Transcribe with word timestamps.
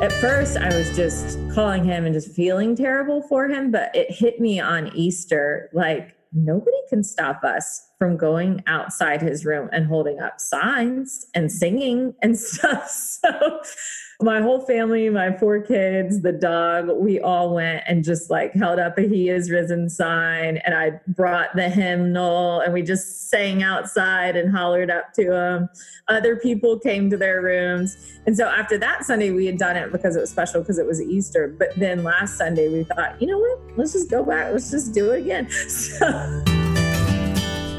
At 0.00 0.12
first, 0.12 0.56
I 0.56 0.68
was 0.76 0.94
just 0.94 1.40
calling 1.52 1.82
him 1.82 2.04
and 2.04 2.14
just 2.14 2.30
feeling 2.30 2.76
terrible 2.76 3.20
for 3.20 3.48
him, 3.48 3.72
but 3.72 3.90
it 3.96 4.08
hit 4.12 4.40
me 4.40 4.60
on 4.60 4.94
Easter 4.94 5.70
like 5.72 6.14
nobody 6.32 6.76
can 6.88 7.02
stop 7.02 7.42
us 7.42 7.87
from 7.98 8.16
going 8.16 8.62
outside 8.66 9.20
his 9.20 9.44
room 9.44 9.68
and 9.72 9.86
holding 9.86 10.20
up 10.20 10.40
signs 10.40 11.26
and 11.34 11.50
singing 11.50 12.14
and 12.22 12.38
stuff. 12.38 12.88
So 12.88 13.60
my 14.20 14.40
whole 14.40 14.60
family, 14.60 15.08
my 15.10 15.36
four 15.36 15.60
kids, 15.60 16.22
the 16.22 16.32
dog, 16.32 16.88
we 16.96 17.20
all 17.20 17.54
went 17.54 17.84
and 17.86 18.02
just 18.02 18.30
like 18.30 18.52
held 18.52 18.80
up 18.80 18.98
a 18.98 19.02
He 19.02 19.28
is 19.28 19.48
risen 19.48 19.88
sign. 19.88 20.56
And 20.58 20.74
I 20.74 21.00
brought 21.08 21.54
the 21.54 21.68
hymnal 21.68 22.60
and 22.60 22.72
we 22.72 22.82
just 22.82 23.30
sang 23.30 23.62
outside 23.62 24.36
and 24.36 24.50
hollered 24.50 24.90
up 24.90 25.12
to 25.14 25.32
him. 25.32 25.68
Other 26.08 26.34
people 26.34 26.80
came 26.80 27.10
to 27.10 27.16
their 27.16 27.42
rooms. 27.42 27.96
And 28.26 28.36
so 28.36 28.46
after 28.46 28.76
that 28.78 29.04
Sunday, 29.04 29.30
we 29.30 29.46
had 29.46 29.58
done 29.58 29.76
it 29.76 29.92
because 29.92 30.16
it 30.16 30.20
was 30.20 30.30
special 30.30 30.62
because 30.62 30.78
it 30.78 30.86
was 30.86 31.00
Easter. 31.00 31.54
But 31.56 31.68
then 31.76 32.02
last 32.02 32.36
Sunday, 32.36 32.68
we 32.68 32.84
thought, 32.84 33.20
you 33.20 33.28
know 33.28 33.38
what? 33.38 33.78
Let's 33.78 33.92
just 33.92 34.10
go 34.10 34.24
back. 34.24 34.52
Let's 34.52 34.70
just 34.70 34.92
do 34.92 35.12
it 35.12 35.20
again. 35.20 35.48
So. 35.68 36.57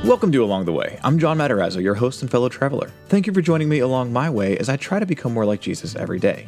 Welcome 0.06 0.32
to 0.32 0.44
Along 0.44 0.64
the 0.64 0.72
Way. 0.72 0.98
I'm 1.04 1.20
John 1.20 1.38
Matarazzo, 1.38 1.84
your 1.84 1.94
host 1.94 2.22
and 2.22 2.32
fellow 2.32 2.48
traveler. 2.48 2.90
Thank 3.10 3.28
you 3.28 3.34
for 3.34 3.42
joining 3.42 3.68
me 3.68 3.80
along 3.80 4.14
my 4.14 4.30
way 4.30 4.58
as 4.58 4.70
I 4.70 4.78
try 4.78 4.98
to 4.98 5.06
become 5.06 5.34
more 5.34 5.46
like 5.46 5.60
Jesus 5.60 5.94
every 5.94 6.20
day. 6.20 6.48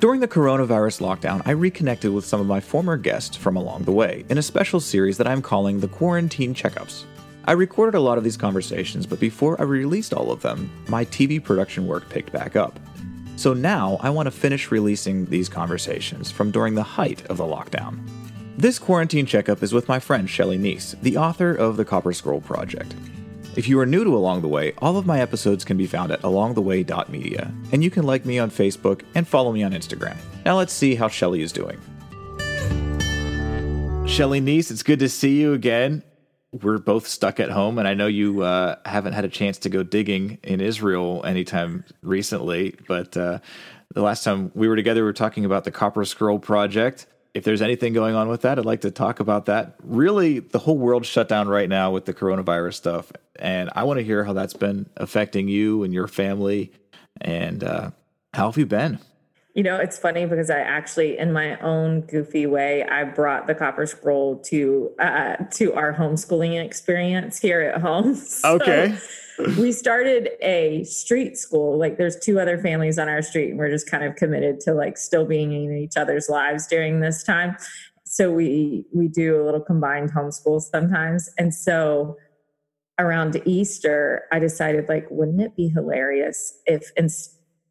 During 0.00 0.20
the 0.20 0.26
coronavirus 0.26 1.00
lockdown, 1.00 1.40
I 1.46 1.52
reconnected 1.52 2.10
with 2.10 2.26
some 2.26 2.40
of 2.40 2.48
my 2.48 2.58
former 2.58 2.96
guests 2.96 3.36
from 3.36 3.56
along 3.56 3.84
the 3.84 3.92
way 3.92 4.24
in 4.28 4.38
a 4.38 4.42
special 4.42 4.80
series 4.80 5.16
that 5.18 5.28
I'm 5.28 5.40
calling 5.40 5.78
the 5.78 5.88
Quarantine 5.88 6.52
Checkups. 6.52 7.04
I 7.44 7.52
recorded 7.52 7.96
a 7.96 8.00
lot 8.00 8.18
of 8.18 8.24
these 8.24 8.36
conversations, 8.36 9.06
but 9.06 9.20
before 9.20 9.58
I 9.60 9.64
released 9.64 10.12
all 10.12 10.32
of 10.32 10.42
them, 10.42 10.68
my 10.88 11.04
TV 11.04 11.42
production 11.42 11.86
work 11.86 12.08
picked 12.08 12.32
back 12.32 12.56
up. 12.56 12.80
So 13.36 13.54
now 13.54 13.98
I 14.00 14.10
want 14.10 14.26
to 14.26 14.32
finish 14.32 14.72
releasing 14.72 15.26
these 15.26 15.48
conversations 15.48 16.32
from 16.32 16.50
during 16.50 16.74
the 16.74 16.82
height 16.82 17.24
of 17.26 17.36
the 17.36 17.44
lockdown. 17.44 18.00
This 18.56 18.78
quarantine 18.78 19.26
checkup 19.26 19.64
is 19.64 19.72
with 19.72 19.88
my 19.88 19.98
friend 19.98 20.30
Shelly 20.30 20.56
Neese, 20.56 20.94
the 21.02 21.16
author 21.16 21.52
of 21.52 21.76
the 21.76 21.84
Copper 21.84 22.12
Scroll 22.12 22.40
Project. 22.40 22.94
If 23.56 23.66
you 23.66 23.80
are 23.80 23.86
new 23.86 24.04
to 24.04 24.16
Along 24.16 24.42
the 24.42 24.48
Way, 24.48 24.74
all 24.78 24.96
of 24.96 25.06
my 25.06 25.20
episodes 25.20 25.64
can 25.64 25.76
be 25.76 25.88
found 25.88 26.12
at 26.12 26.22
alongtheway.media, 26.22 27.52
and 27.72 27.82
you 27.82 27.90
can 27.90 28.04
like 28.04 28.24
me 28.24 28.38
on 28.38 28.52
Facebook 28.52 29.02
and 29.16 29.26
follow 29.26 29.50
me 29.50 29.64
on 29.64 29.72
Instagram. 29.72 30.16
Now 30.44 30.56
let's 30.56 30.72
see 30.72 30.94
how 30.94 31.08
Shelly 31.08 31.42
is 31.42 31.50
doing. 31.50 31.80
Shelly 34.06 34.40
Neese, 34.40 34.70
it's 34.70 34.84
good 34.84 35.00
to 35.00 35.08
see 35.08 35.40
you 35.40 35.52
again. 35.52 36.04
We're 36.52 36.78
both 36.78 37.08
stuck 37.08 37.40
at 37.40 37.50
home, 37.50 37.80
and 37.80 37.88
I 37.88 37.94
know 37.94 38.06
you 38.06 38.42
uh, 38.42 38.76
haven't 38.84 39.14
had 39.14 39.24
a 39.24 39.28
chance 39.28 39.58
to 39.58 39.68
go 39.68 39.82
digging 39.82 40.38
in 40.44 40.60
Israel 40.60 41.24
anytime 41.26 41.84
recently, 42.02 42.76
but 42.86 43.16
uh, 43.16 43.40
the 43.92 44.02
last 44.02 44.22
time 44.22 44.52
we 44.54 44.68
were 44.68 44.76
together, 44.76 45.00
we 45.00 45.06
were 45.06 45.12
talking 45.12 45.44
about 45.44 45.64
the 45.64 45.72
Copper 45.72 46.04
Scroll 46.04 46.38
Project 46.38 47.08
if 47.34 47.42
there's 47.42 47.60
anything 47.60 47.92
going 47.92 48.14
on 48.14 48.28
with 48.28 48.42
that, 48.42 48.58
I'd 48.58 48.64
like 48.64 48.82
to 48.82 48.92
talk 48.92 49.18
about 49.20 49.46
that. 49.46 49.74
Really, 49.82 50.38
the 50.38 50.60
whole 50.60 50.78
world 50.78 51.04
shut 51.04 51.28
down 51.28 51.48
right 51.48 51.68
now 51.68 51.90
with 51.90 52.04
the 52.04 52.14
coronavirus 52.14 52.74
stuff, 52.74 53.12
and 53.36 53.70
I 53.74 53.82
want 53.82 53.98
to 53.98 54.04
hear 54.04 54.24
how 54.24 54.32
that's 54.32 54.54
been 54.54 54.88
affecting 54.96 55.48
you 55.48 55.82
and 55.82 55.92
your 55.92 56.06
family. 56.06 56.72
And 57.20 57.62
uh, 57.64 57.90
how 58.32 58.46
have 58.50 58.56
you 58.56 58.66
been? 58.66 59.00
You 59.54 59.62
know, 59.62 59.76
it's 59.76 59.98
funny 59.98 60.26
because 60.26 60.50
I 60.50 60.58
actually, 60.58 61.18
in 61.18 61.32
my 61.32 61.58
own 61.60 62.02
goofy 62.02 62.46
way, 62.46 62.84
I 62.84 63.04
brought 63.04 63.46
the 63.46 63.54
Copper 63.54 63.86
Scroll 63.86 64.38
to 64.46 64.92
uh, 64.98 65.36
to 65.52 65.74
our 65.74 65.92
homeschooling 65.92 66.64
experience 66.64 67.40
here 67.40 67.60
at 67.60 67.80
home. 67.80 68.14
So, 68.24 68.56
okay 68.56 68.96
we 69.58 69.72
started 69.72 70.30
a 70.40 70.84
street 70.84 71.36
school. 71.36 71.78
Like 71.78 71.98
there's 71.98 72.16
two 72.16 72.38
other 72.38 72.58
families 72.58 72.98
on 72.98 73.08
our 73.08 73.22
street, 73.22 73.50
and 73.50 73.58
we're 73.58 73.70
just 73.70 73.90
kind 73.90 74.04
of 74.04 74.16
committed 74.16 74.60
to 74.60 74.74
like 74.74 74.96
still 74.96 75.24
being 75.24 75.52
in 75.52 75.76
each 75.76 75.96
other's 75.96 76.28
lives 76.28 76.66
during 76.66 77.00
this 77.00 77.22
time. 77.22 77.56
So 78.04 78.30
we 78.30 78.86
we 78.94 79.08
do 79.08 79.40
a 79.40 79.44
little 79.44 79.60
combined 79.60 80.12
homeschool 80.12 80.60
sometimes. 80.60 81.30
And 81.38 81.54
so 81.54 82.16
around 82.98 83.40
Easter, 83.44 84.24
I 84.30 84.38
decided 84.38 84.88
like, 84.88 85.06
wouldn't 85.10 85.40
it 85.40 85.56
be 85.56 85.68
hilarious 85.68 86.56
if 86.66 86.92
in, 86.96 87.08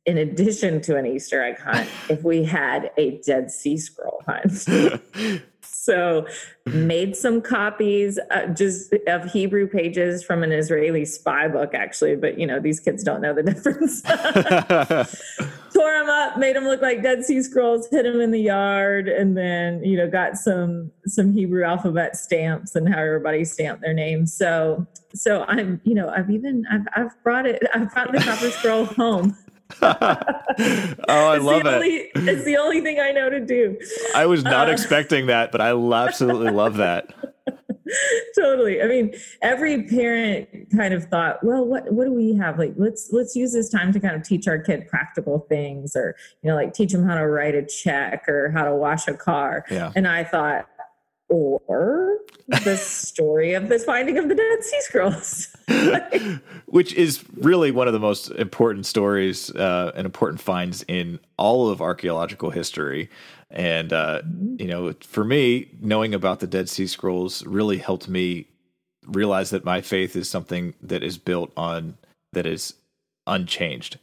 in 0.05 0.17
addition 0.17 0.81
to 0.81 0.97
an 0.97 1.05
Easter 1.05 1.41
egg 1.41 1.59
hunt, 1.59 1.89
if 2.09 2.23
we 2.23 2.43
had 2.43 2.91
a 2.97 3.21
Dead 3.25 3.51
Sea 3.51 3.77
Scroll 3.77 4.21
hunt? 4.27 5.41
so 5.83 6.25
made 6.65 7.15
some 7.15 7.41
copies 7.41 8.19
uh, 8.31 8.47
just 8.47 8.93
of 9.07 9.25
hebrew 9.31 9.67
pages 9.67 10.23
from 10.23 10.43
an 10.43 10.51
israeli 10.51 11.03
spy 11.03 11.47
book 11.47 11.73
actually 11.73 12.15
but 12.15 12.39
you 12.39 12.47
know 12.47 12.59
these 12.59 12.79
kids 12.79 13.03
don't 13.03 13.21
know 13.21 13.33
the 13.33 13.43
difference. 13.53 14.01
Tore 15.73 15.91
them 15.91 16.09
up 16.09 16.37
made 16.37 16.55
them 16.55 16.65
look 16.65 16.81
like 16.81 17.03
dead 17.03 17.25
sea 17.25 17.41
scrolls 17.41 17.87
hid 17.89 18.05
them 18.05 18.21
in 18.21 18.31
the 18.31 18.41
yard 18.41 19.09
and 19.09 19.35
then 19.35 19.83
you 19.83 19.97
know 19.97 20.09
got 20.09 20.37
some 20.37 20.91
some 21.05 21.33
hebrew 21.33 21.63
alphabet 21.63 22.15
stamps 22.15 22.75
and 22.75 22.87
how 22.87 22.99
everybody 22.99 23.43
stamped 23.43 23.81
their 23.81 23.93
names. 23.93 24.33
So 24.33 24.87
so 25.15 25.43
i'm 25.47 25.79
you 25.83 25.93
know 25.93 26.09
i've 26.09 26.29
even 26.29 26.65
i've, 26.71 26.87
I've 26.95 27.23
brought 27.23 27.45
it 27.45 27.61
i've 27.73 27.93
brought 27.93 28.11
the 28.11 28.19
copper 28.19 28.49
scroll 28.49 28.85
home 28.85 29.37
I 29.81 31.35
it's 31.35 31.43
love 31.43 31.65
it. 31.65 31.67
Only, 31.67 32.09
it's 32.15 32.45
the 32.45 32.57
only 32.57 32.81
thing 32.81 32.99
I 32.99 33.11
know 33.11 33.29
to 33.29 33.39
do. 33.39 33.77
I 34.15 34.25
was 34.25 34.43
not 34.43 34.69
uh, 34.69 34.71
expecting 34.71 35.27
that, 35.27 35.51
but 35.51 35.61
I 35.61 35.69
absolutely 35.69 36.51
love 36.51 36.77
that. 36.77 37.13
totally. 38.35 38.81
I 38.81 38.87
mean, 38.87 39.13
every 39.41 39.83
parent 39.83 40.47
kind 40.75 40.93
of 40.93 41.05
thought, 41.05 41.43
well, 41.43 41.65
what 41.65 41.91
what 41.91 42.05
do 42.05 42.13
we 42.13 42.35
have? 42.35 42.57
Like, 42.57 42.73
let's 42.77 43.09
let's 43.11 43.35
use 43.35 43.53
this 43.53 43.69
time 43.69 43.91
to 43.93 43.99
kind 43.99 44.15
of 44.15 44.23
teach 44.23 44.47
our 44.47 44.57
kid 44.57 44.87
practical 44.87 45.45
things, 45.49 45.95
or 45.95 46.15
you 46.41 46.49
know, 46.49 46.55
like 46.55 46.73
teach 46.73 46.91
them 46.91 47.05
how 47.05 47.15
to 47.15 47.27
write 47.27 47.55
a 47.55 47.65
check 47.65 48.27
or 48.27 48.51
how 48.51 48.65
to 48.65 48.75
wash 48.75 49.07
a 49.07 49.13
car. 49.13 49.65
Yeah. 49.69 49.91
And 49.95 50.07
I 50.07 50.23
thought, 50.23 50.67
or 51.33 52.19
the 52.47 52.77
story 52.77 53.53
of 53.53 53.69
the 53.69 53.79
finding 53.79 54.17
of 54.17 54.29
the 54.29 54.35
Dead 54.35 54.63
Sea 54.63 54.81
Scrolls. 54.81 55.55
Which 56.65 56.93
is 56.93 57.23
really 57.35 57.71
one 57.71 57.87
of 57.87 57.93
the 57.93 57.99
most 57.99 58.29
important 58.31 58.85
stories 58.85 59.49
uh, 59.51 59.91
and 59.95 60.05
important 60.05 60.41
finds 60.41 60.83
in 60.87 61.19
all 61.37 61.69
of 61.69 61.81
archaeological 61.81 62.51
history. 62.51 63.09
And, 63.49 63.93
uh, 63.93 64.21
you 64.57 64.67
know, 64.67 64.93
for 65.01 65.23
me, 65.23 65.69
knowing 65.79 66.13
about 66.13 66.39
the 66.39 66.47
Dead 66.47 66.69
Sea 66.69 66.87
Scrolls 66.87 67.45
really 67.45 67.77
helped 67.77 68.07
me 68.07 68.47
realize 69.05 69.49
that 69.51 69.65
my 69.65 69.81
faith 69.81 70.15
is 70.15 70.29
something 70.29 70.73
that 70.81 71.03
is 71.03 71.17
built 71.17 71.51
on, 71.55 71.97
that 72.31 72.45
is 72.45 72.73
unchanged. 73.27 73.99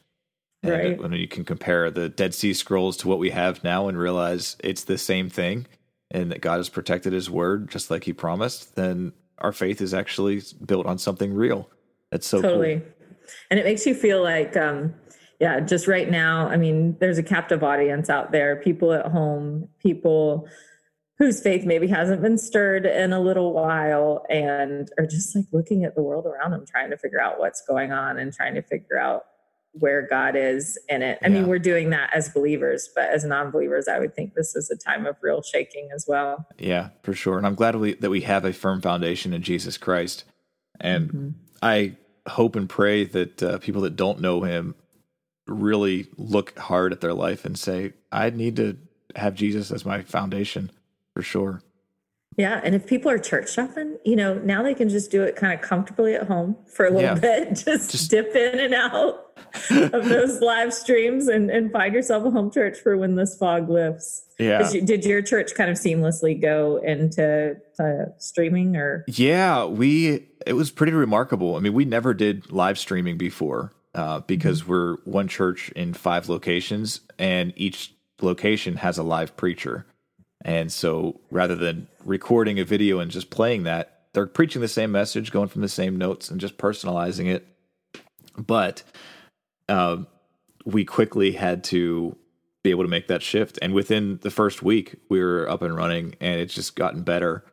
Right. 0.63 0.93
And 0.93 1.01
when 1.01 1.13
you 1.13 1.27
can 1.27 1.45
compare 1.45 1.91
the 1.91 2.09
Dead 2.09 2.35
Sea 2.35 2.53
Scrolls 2.53 2.97
to 2.99 3.09
what 3.09 3.19
we 3.19 3.31
have 3.31 3.65
now 3.65 3.89
and 3.89 3.99
realize 3.99 4.57
it's 4.61 4.85
the 4.85 4.99
same 4.99 5.31
thing 5.31 5.67
and 6.11 6.31
that 6.33 6.41
God 6.41 6.57
has 6.57 6.69
protected 6.69 7.13
his 7.13 7.31
word 7.31 7.71
just 7.71 7.91
like 7.91 8.05
he 8.05 8.13
promised, 8.13 8.75
then 8.77 9.13
our 9.39 9.53
faith 9.53 9.81
is 9.81 9.95
actually 9.95 10.43
built 10.65 10.87
on 10.87 10.99
something 10.99 11.33
real. 11.33 11.69
That's 12.11 12.27
so 12.27 12.43
totally. 12.43 12.81
Cool. 12.81 12.89
And 13.51 13.61
it 13.61 13.65
makes 13.65 13.87
you 13.87 13.95
feel 13.95 14.23
like, 14.23 14.57
um, 14.57 14.95
yeah, 15.39 15.61
just 15.61 15.87
right 15.87 16.11
now, 16.11 16.49
I 16.49 16.57
mean, 16.57 16.97
there's 17.01 17.19
a 17.19 17.23
captive 17.23 17.63
audience 17.63 18.11
out 18.11 18.33
there, 18.33 18.57
people 18.57 18.93
at 18.93 19.07
home, 19.07 19.69
people 19.79 20.49
whose 21.19 21.41
faith 21.41 21.65
maybe 21.65 21.87
hasn't 21.87 22.23
been 22.23 22.39
stirred 22.39 22.87
in 22.87 23.13
a 23.13 23.21
little 23.21 23.53
while 23.53 24.25
and 24.31 24.91
are 24.99 25.07
just 25.07 25.37
like 25.37 25.45
looking 25.53 25.85
at 25.85 25.95
the 25.95 26.03
world 26.03 26.27
around 26.27 26.51
them, 26.51 26.65
trying 26.67 26.91
to 26.91 26.97
figure 26.97 27.21
out 27.21 27.39
what's 27.39 27.63
going 27.67 27.93
on 27.93 28.19
and 28.19 28.33
trying 28.33 28.55
to 28.55 28.63
figure 28.63 28.99
out 28.99 29.25
where 29.73 30.07
God 30.07 30.35
is 30.37 30.79
in 30.89 31.03
it. 31.03 31.19
I 31.23 31.29
yeah. 31.29 31.35
mean, 31.35 31.47
we're 31.47 31.59
doing 31.59 31.91
that 31.91 32.11
as 32.15 32.29
believers, 32.29 32.89
but 32.95 33.05
as 33.05 33.25
non-believers, 33.25 33.89
I 33.89 33.99
would 33.99 34.15
think 34.15 34.35
this 34.35 34.57
is 34.57 34.71
a 34.71 34.77
time 34.77 35.07
of 35.07 35.17
real 35.23 35.43
shaking 35.43 35.91
as 35.95 36.07
well. 36.09 36.47
Yeah, 36.59 36.89
for 37.03 37.15
sure. 37.15 37.39
And 37.39 37.47
I'm 37.47 37.55
glad 37.55 37.77
we, 37.77 37.95
that 37.95 38.11
we 38.11 38.23
have 38.23 38.45
a 38.45 38.53
firm 38.53 38.81
foundation 38.81 39.33
in 39.33 39.43
Jesus 39.43 39.79
Christ. 39.79 40.25
And 40.81 41.09
mm-hmm. 41.09 41.29
I 41.63 41.97
hope 42.27 42.57
and 42.57 42.69
pray 42.69 43.05
that 43.05 43.43
uh, 43.43 43.59
people 43.59 43.83
that 43.83 43.97
don't 43.97 44.21
know 44.21 44.43
Him 44.43 44.75
really 45.47 46.07
look 46.17 46.59
hard 46.59 46.93
at 46.93 47.01
their 47.01 47.15
life 47.15 47.45
and 47.45 47.59
say, 47.59 47.93
"I 48.11 48.31
need 48.31 48.57
to 48.57 48.77
have 49.17 49.35
Jesus 49.35 49.71
as 49.71 49.85
my 49.85 50.03
foundation 50.03 50.71
for 51.15 51.23
sure." 51.23 51.63
Yeah, 52.37 52.61
and 52.63 52.75
if 52.75 52.87
people 52.87 53.11
are 53.11 53.19
church 53.19 53.53
shopping, 53.53 53.99
you 54.05 54.17
know, 54.17 54.35
now 54.35 54.63
they 54.63 54.75
can 54.75 54.89
just 54.89 55.11
do 55.11 55.23
it 55.23 55.37
kind 55.37 55.53
of 55.53 55.61
comfortably 55.61 56.15
at 56.15 56.27
home 56.27 56.57
for 56.67 56.87
a 56.87 56.91
little 56.91 57.03
yeah. 57.03 57.15
bit, 57.15 57.49
just, 57.65 57.91
just 57.91 58.11
dip 58.11 58.35
in 58.35 58.61
and 58.61 58.73
out 58.73 59.30
of 59.71 60.09
those 60.09 60.41
live 60.41 60.73
streams 60.73 61.29
and, 61.29 61.51
and 61.51 61.73
find 61.73 61.95
yourself 61.95 62.25
a 62.25 62.31
home 62.31 62.51
church 62.51 62.79
for 62.79 62.97
when 62.97 63.15
this 63.15 63.37
fog 63.37 63.69
lifts. 63.69 64.25
Yeah. 64.39 64.63
Did, 64.63 64.73
you, 64.73 64.83
did 64.83 65.05
your 65.05 65.23
church 65.23 65.55
kind 65.55 65.71
of 65.71 65.77
seamlessly 65.77 66.41
go 66.41 66.77
into 66.79 67.57
streaming 68.19 68.77
or? 68.77 69.05
Yeah, 69.09 69.65
we, 69.65 70.29
it 70.47 70.55
was 70.55 70.71
pretty 70.71 70.93
remarkable. 70.93 71.57
I 71.57 71.61
mean, 71.61 71.75
we 71.75 71.85
never 71.85 72.15
did 72.15 72.51
live 72.51 72.79
streaming 72.79 73.19
before 73.19 73.73
uh, 73.95 74.21
because 74.21 74.63
mm-hmm. 74.63 74.71
we're 74.71 74.97
one 75.05 75.29
church 75.29 75.71
in 75.71 75.95
five 75.95 76.29
locations 76.29 77.01
and 77.19 77.53
each 77.57 77.95
location 78.23 78.77
has 78.77 78.99
a 78.99 79.03
live 79.03 79.37
preacher. 79.37 79.87
And 80.43 80.73
so 80.73 81.21
rather 81.31 81.55
than 81.55 81.89
recording 82.05 82.59
a 82.59 82.65
video 82.65 82.99
and 82.99 83.11
just 83.11 83.31
playing 83.31 83.65
that, 83.65 84.01
they're 84.13 84.27
preaching 84.27 84.61
the 84.61 84.69
same 84.69 84.91
message, 84.91 85.31
going 85.31 85.49
from 85.49 85.63
the 85.63 85.69
same 85.69 85.97
notes 85.97 86.31
and 86.31 86.41
just 86.41 86.59
personalizing 86.59 87.27
it. 87.27 87.47
But 88.37 88.83
uh, 89.71 90.03
we 90.65 90.85
quickly 90.85 91.33
had 91.33 91.65
to 91.65 92.17
be 92.63 92.71
able 92.71 92.85
to 92.85 92.91
make 92.91 93.09
that 93.09 93.23
shift. 93.23 93.59
And 93.63 93.73
within 93.73 94.19
the 94.23 94.31
first 94.31 94.63
week, 94.63 94.97
we 95.09 95.21
were 95.21 95.49
up 95.49 95.63
and 95.63 95.75
running, 95.75 96.15
and 96.21 96.41
it's 96.41 96.53
just 96.53 96.77
gotten 96.77 97.03
better 97.03 97.45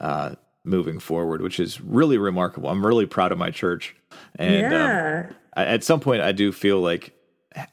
uh, 0.00 0.36
moving 0.64 1.00
forward, 1.00 1.42
which 1.42 1.58
is 1.58 1.80
really 1.80 2.18
remarkable. 2.18 2.68
I'm 2.68 2.84
really 2.86 3.06
proud 3.06 3.32
of 3.32 3.38
my 3.38 3.50
church. 3.50 3.96
And 4.36 4.66
um, 4.66 4.72
yeah. 4.72 5.26
um, 5.28 5.34
I, 5.56 5.64
at 5.64 5.82
some 5.84 6.00
point, 6.00 6.22
I 6.22 6.32
do 6.32 6.52
feel 6.52 6.80
like 6.80 7.14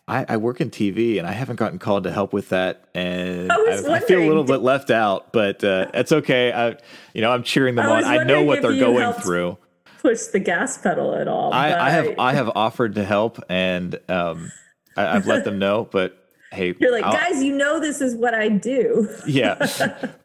I, 0.07 0.25
I, 0.27 0.37
work 0.37 0.59
in 0.59 0.71
TV 0.71 1.19
and 1.19 1.27
I 1.27 1.31
haven't 1.31 1.55
gotten 1.55 1.79
called 1.79 2.03
to 2.03 2.11
help 2.11 2.33
with 2.33 2.49
that, 2.49 2.89
and 2.93 3.51
I, 3.51 3.95
I, 3.95 3.99
feel 4.01 4.21
a 4.21 4.27
little 4.27 4.43
bit 4.43 4.57
left 4.57 4.91
out. 4.91 5.31
But 5.31 5.63
uh, 5.63 5.91
it's 5.93 6.11
okay. 6.11 6.51
I, 6.51 6.77
you 7.13 7.21
know, 7.21 7.31
I'm 7.31 7.43
cheering 7.43 7.75
them 7.75 7.85
on. 7.85 8.03
I 8.03 8.23
know 8.23 8.43
what 8.43 8.61
they're 8.61 8.79
going 8.79 9.13
through. 9.13 9.57
Push 10.01 10.27
the 10.27 10.39
gas 10.39 10.77
pedal 10.77 11.15
at 11.15 11.27
all. 11.27 11.53
I, 11.53 11.73
I 11.73 11.89
have 11.89 12.19
I 12.19 12.33
have 12.33 12.51
offered 12.55 12.95
to 12.95 13.03
help, 13.03 13.41
and 13.49 13.99
um, 14.07 14.51
I, 14.95 15.13
have 15.13 15.27
let 15.27 15.43
them 15.43 15.59
know. 15.59 15.87
But 15.91 16.17
hey, 16.51 16.73
you're 16.79 16.91
like, 16.91 17.03
I'll, 17.03 17.13
guys, 17.13 17.43
you 17.43 17.55
know 17.55 17.79
this 17.79 18.01
is 18.01 18.15
what 18.15 18.33
I 18.33 18.49
do. 18.49 19.09
yeah, 19.27 19.57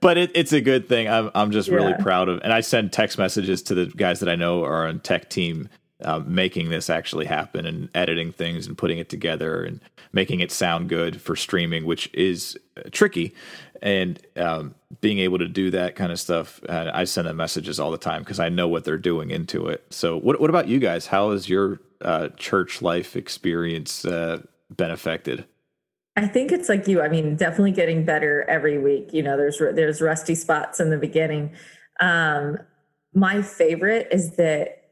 but 0.01 0.17
it, 0.17 0.31
it's 0.35 0.53
a 0.53 0.61
good 0.61 0.89
thing. 0.89 1.09
I'm 1.09 1.31
I'm 1.35 1.51
just 1.51 1.69
yeah. 1.69 1.75
really 1.75 1.95
proud 2.01 2.29
of, 2.29 2.41
and 2.45 2.53
I 2.53 2.61
send 2.61 2.93
text 2.93 3.19
messages 3.19 3.63
to 3.65 3.75
the 3.75 3.87
guys 3.87 4.21
that 4.21 4.29
I 4.29 4.37
know 4.37 4.63
are 4.65 4.87
on 4.87 5.01
tech 5.01 5.29
team 5.29 5.69
uh, 6.03 6.21
making 6.21 6.71
this 6.71 6.91
actually 6.91 7.27
happen 7.27 7.67
and 7.67 7.89
editing 7.95 8.33
things 8.33 8.67
and 8.67 8.77
putting 8.77 8.99
it 8.99 9.09
together 9.09 9.63
and 9.65 9.81
making 10.13 10.41
it 10.41 10.51
sound 10.51 10.89
good 10.89 11.21
for 11.21 11.37
streaming, 11.37 11.85
which 11.85 12.11
is 12.13 12.59
uh, 12.77 12.83
tricky. 12.91 13.35
And 13.81 14.21
um, 14.37 14.75
being 15.01 15.19
able 15.19 15.39
to 15.39 15.49
do 15.49 15.71
that 15.71 15.95
kind 15.95 16.11
of 16.11 16.19
stuff, 16.19 16.61
uh, 16.69 16.91
I 16.93 17.05
send 17.05 17.29
them 17.29 17.37
messages 17.37 17.79
all 17.79 17.91
the 17.91 17.99
time 17.99 18.23
because 18.23 18.41
I 18.41 18.49
know 18.49 18.67
what 18.67 18.85
they're 18.85 18.97
doing 18.97 19.31
into 19.31 19.67
it. 19.69 19.85
So, 19.91 20.17
what 20.17 20.41
what 20.41 20.51
about 20.51 20.69
you 20.69 20.79
guys? 20.79 21.07
How 21.07 21.33
has 21.33 21.49
your 21.49 21.81
uh, 22.01 22.29
church 22.37 22.81
life 22.83 23.15
experience 23.15 24.05
uh, 24.05 24.43
been 24.75 24.91
affected? 24.91 25.45
I 26.17 26.27
think 26.29 26.53
it's 26.53 26.69
like 26.69 26.87
you. 26.87 27.03
I 27.03 27.09
mean, 27.09 27.37
definitely 27.37 27.73
getting 27.73 28.05
better 28.05 28.49
every 28.49 28.79
week. 28.79 29.13
You 29.13 29.23
know, 29.23 29.37
there's 29.37 29.59
there's 29.59 30.01
rusty 30.01 30.35
spots 30.35 30.81
in 30.81 30.91
the 30.91 30.99
beginning. 30.99 31.53
Um, 32.01 32.59
my 33.13 33.43
favorite 33.43 34.09
is 34.11 34.37
that 34.37 34.84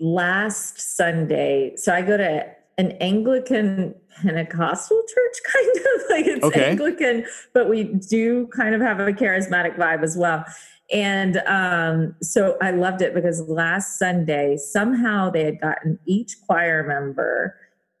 last 0.00 0.96
Sunday, 0.96 1.74
so 1.76 1.94
I 1.94 2.02
go 2.02 2.16
to 2.16 2.46
an 2.78 2.92
Anglican 2.92 3.94
Pentecostal 4.22 5.02
church, 5.02 5.36
kind 5.54 5.76
of 5.76 6.02
like 6.10 6.26
it's 6.26 6.44
okay. 6.44 6.70
Anglican, 6.70 7.26
but 7.52 7.68
we 7.68 7.84
do 7.84 8.46
kind 8.48 8.74
of 8.74 8.80
have 8.80 8.98
a 8.98 9.12
charismatic 9.12 9.76
vibe 9.76 10.02
as 10.02 10.16
well. 10.16 10.44
And 10.92 11.36
um, 11.46 12.16
so 12.20 12.56
I 12.60 12.72
loved 12.72 13.00
it 13.02 13.14
because 13.14 13.42
last 13.48 13.98
Sunday, 13.98 14.56
somehow 14.56 15.30
they 15.30 15.44
had 15.44 15.60
gotten 15.60 15.98
each 16.06 16.34
choir 16.46 16.84
member 16.84 17.54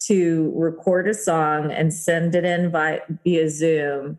to 0.04 0.52
record 0.56 1.06
a 1.06 1.14
song 1.14 1.70
and 1.70 1.92
send 1.92 2.34
it 2.34 2.44
in 2.44 2.70
via, 2.70 3.00
via 3.22 3.48
Zoom. 3.48 4.18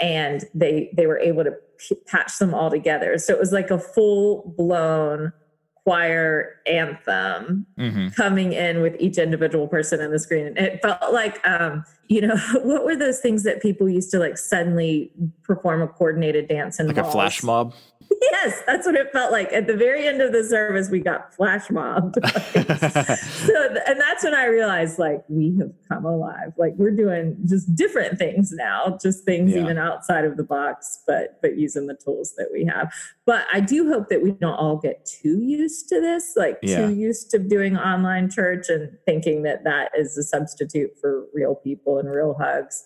And 0.00 0.44
they 0.54 0.90
they 0.96 1.06
were 1.06 1.18
able 1.18 1.44
to 1.44 1.54
p- 1.78 1.96
patch 2.06 2.38
them 2.38 2.52
all 2.52 2.70
together. 2.70 3.16
So 3.18 3.32
it 3.32 3.38
was 3.38 3.52
like 3.52 3.70
a 3.70 3.78
full 3.78 4.54
blown 4.56 5.32
choir 5.84 6.56
anthem 6.66 7.66
mm-hmm. 7.78 8.08
coming 8.08 8.54
in 8.54 8.80
with 8.80 8.96
each 8.98 9.18
individual 9.18 9.68
person 9.68 10.00
in 10.00 10.10
the 10.10 10.18
screen. 10.18 10.46
And 10.46 10.58
it 10.58 10.82
felt 10.82 11.12
like, 11.12 11.46
um, 11.46 11.84
you 12.08 12.22
know, 12.22 12.36
what 12.62 12.84
were 12.84 12.96
those 12.96 13.20
things 13.20 13.42
that 13.42 13.60
people 13.60 13.88
used 13.88 14.10
to 14.12 14.18
like 14.18 14.38
suddenly 14.38 15.10
perform 15.42 15.82
a 15.82 15.88
coordinated 15.88 16.48
dance 16.48 16.80
in 16.80 16.86
like 16.86 16.96
malls? 16.96 17.08
a 17.08 17.12
flash 17.12 17.42
mob? 17.42 17.74
Yes, 18.32 18.62
that's 18.66 18.86
what 18.86 18.94
it 18.94 19.12
felt 19.12 19.32
like. 19.32 19.52
At 19.52 19.66
the 19.66 19.76
very 19.76 20.06
end 20.06 20.20
of 20.20 20.32
the 20.32 20.44
service, 20.44 20.90
we 20.90 21.00
got 21.00 21.34
flash 21.34 21.70
mobbed. 21.70 22.16
Like, 22.22 22.32
so, 22.42 23.74
and 23.86 24.00
that's 24.00 24.24
when 24.24 24.34
I 24.34 24.46
realized, 24.46 24.98
like, 24.98 25.24
we 25.28 25.56
have 25.58 25.72
come 25.88 26.04
alive. 26.04 26.52
Like, 26.56 26.74
we're 26.76 26.90
doing 26.90 27.36
just 27.46 27.74
different 27.74 28.18
things 28.18 28.52
now, 28.52 28.98
just 29.02 29.24
things 29.24 29.52
yeah. 29.52 29.62
even 29.62 29.78
outside 29.78 30.24
of 30.24 30.36
the 30.36 30.44
box, 30.44 31.02
but 31.06 31.38
but 31.42 31.56
using 31.56 31.86
the 31.86 31.94
tools 31.94 32.34
that 32.36 32.48
we 32.52 32.64
have. 32.64 32.92
But 33.26 33.46
I 33.52 33.60
do 33.60 33.88
hope 33.88 34.08
that 34.08 34.22
we 34.22 34.32
don't 34.32 34.54
all 34.54 34.76
get 34.76 35.04
too 35.04 35.40
used 35.40 35.88
to 35.88 36.00
this, 36.00 36.34
like 36.36 36.58
yeah. 36.62 36.86
too 36.86 36.94
used 36.94 37.30
to 37.30 37.38
doing 37.38 37.76
online 37.76 38.30
church 38.30 38.68
and 38.68 38.96
thinking 39.06 39.42
that 39.42 39.64
that 39.64 39.90
is 39.96 40.16
a 40.16 40.22
substitute 40.22 40.90
for 41.00 41.24
real 41.32 41.54
people 41.54 41.98
and 41.98 42.10
real 42.10 42.34
hugs. 42.38 42.82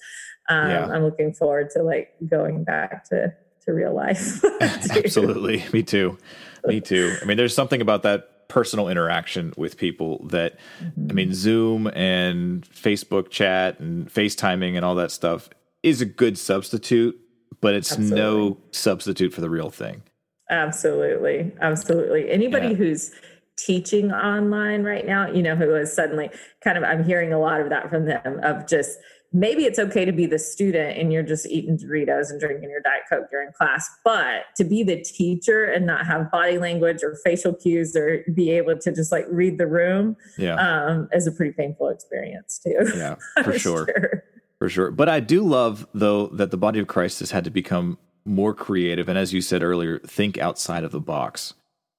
Um, 0.49 0.71
yeah. 0.71 0.87
I'm 0.87 1.05
looking 1.05 1.35
forward 1.35 1.71
to 1.71 1.83
like 1.83 2.15
going 2.29 2.65
back 2.65 3.05
to 3.11 3.35
to 3.69 3.75
real 3.75 3.95
life. 3.95 4.43
Absolutely. 4.61 5.65
Me 5.73 5.83
too. 5.83 6.19
Me 6.65 6.81
too. 6.83 7.17
I 7.23 7.25
mean, 7.25 7.37
there's 7.37 7.55
something 7.55 7.81
about 7.81 8.03
that 8.03 8.49
personal 8.49 8.89
interaction 8.89 9.53
with 9.57 9.77
people 9.77 10.27
that, 10.29 10.59
mm-hmm. 10.83 11.07
I 11.11 11.13
mean, 11.13 11.35
Zoom 11.35 11.87
and 11.89 12.69
Facebook 12.69 13.31
chat 13.31 13.79
and 13.79 14.13
FaceTiming 14.13 14.75
and 14.75 14.85
all 14.85 14.95
that 14.97 15.11
stuff 15.11 15.51
is 15.83 16.01
a 16.01 16.07
good 16.07 16.39
substitute, 16.39 17.19
but 17.61 17.75
it's 17.75 17.93
Absolutely. 17.93 18.19
no 18.19 18.59
substitute 18.73 19.33
for 19.33 19.43
the 19.43 19.51
real 19.51 19.71
thing. 19.71 20.03
Absolutely. 20.51 21.53
Absolutely. 21.61 22.31
Anybody 22.31 22.69
yeah. 22.69 22.75
who's 22.75 23.13
teaching 23.59 24.13
online 24.13 24.83
right 24.83 25.07
now, 25.07 25.31
you 25.31 25.43
know, 25.43 25.55
who 25.55 25.75
is 25.75 25.93
suddenly 25.93 26.31
kind 26.65 26.79
of, 26.79 26.85
I'm 26.85 27.05
hearing 27.05 27.35
a 27.35 27.39
lot 27.39 27.61
of 27.61 27.69
that 27.69 27.91
from 27.91 28.07
them 28.07 28.41
of 28.43 28.67
just, 28.67 28.99
maybe 29.33 29.65
it's 29.65 29.79
okay 29.79 30.05
to 30.05 30.13
be 30.13 30.27
the 30.27 30.39
student 30.39 30.99
and 30.99 31.13
you're 31.13 31.23
just 31.23 31.47
eating 31.47 31.77
Doritos 31.77 32.31
and 32.31 32.41
drinking 32.41 32.71
your 32.71 32.81
Diet 32.81 33.03
Coke 33.09 33.31
during 33.31 33.53
class, 33.53 33.89
but 34.05 34.45
to 34.57 34.65
be 34.65 34.83
the 34.83 35.01
teacher 35.03 35.65
and 35.65 35.87
not 35.87 36.07
have 36.07 36.31
body 36.31 36.59
language 36.59 37.03
or 37.03 37.17
facial 37.25 37.55
cues 37.55 37.95
or 37.95 38.25
be 38.35 38.51
able 38.51 38.79
to 38.79 38.93
just 38.93 39.13
like 39.13 39.27
read 39.31 39.59
the 39.59 39.67
room 39.67 40.17
yeah. 40.39 40.55
um, 40.55 41.09
is 41.13 41.27
a 41.27 41.33
pretty 41.33 41.53
painful 41.53 41.89
experience 41.89 42.59
too. 42.59 42.77
Yeah, 42.97 43.17
for 43.45 43.59
sure. 43.59 43.87
sure. 43.87 44.25
For 44.59 44.69
sure. 44.69 44.91
But 44.91 45.09
I 45.09 45.21
do 45.21 45.43
love, 45.43 45.87
though, 45.95 46.27
that 46.29 46.51
the 46.51 46.57
body 46.57 46.81
of 46.81 46.89
Christ 46.89 47.21
has 47.21 47.31
had 47.31 47.45
to 47.45 47.51
become 47.51 47.97
more 48.25 48.53
creative. 48.53 49.09
And 49.09 49.17
as 49.17 49.33
you 49.33 49.41
said 49.41 49.63
earlier, 49.63 50.01
think 50.01 50.37
outside 50.37 50.83
of 50.83 50.91
the 50.91 51.01
box. 51.01 51.55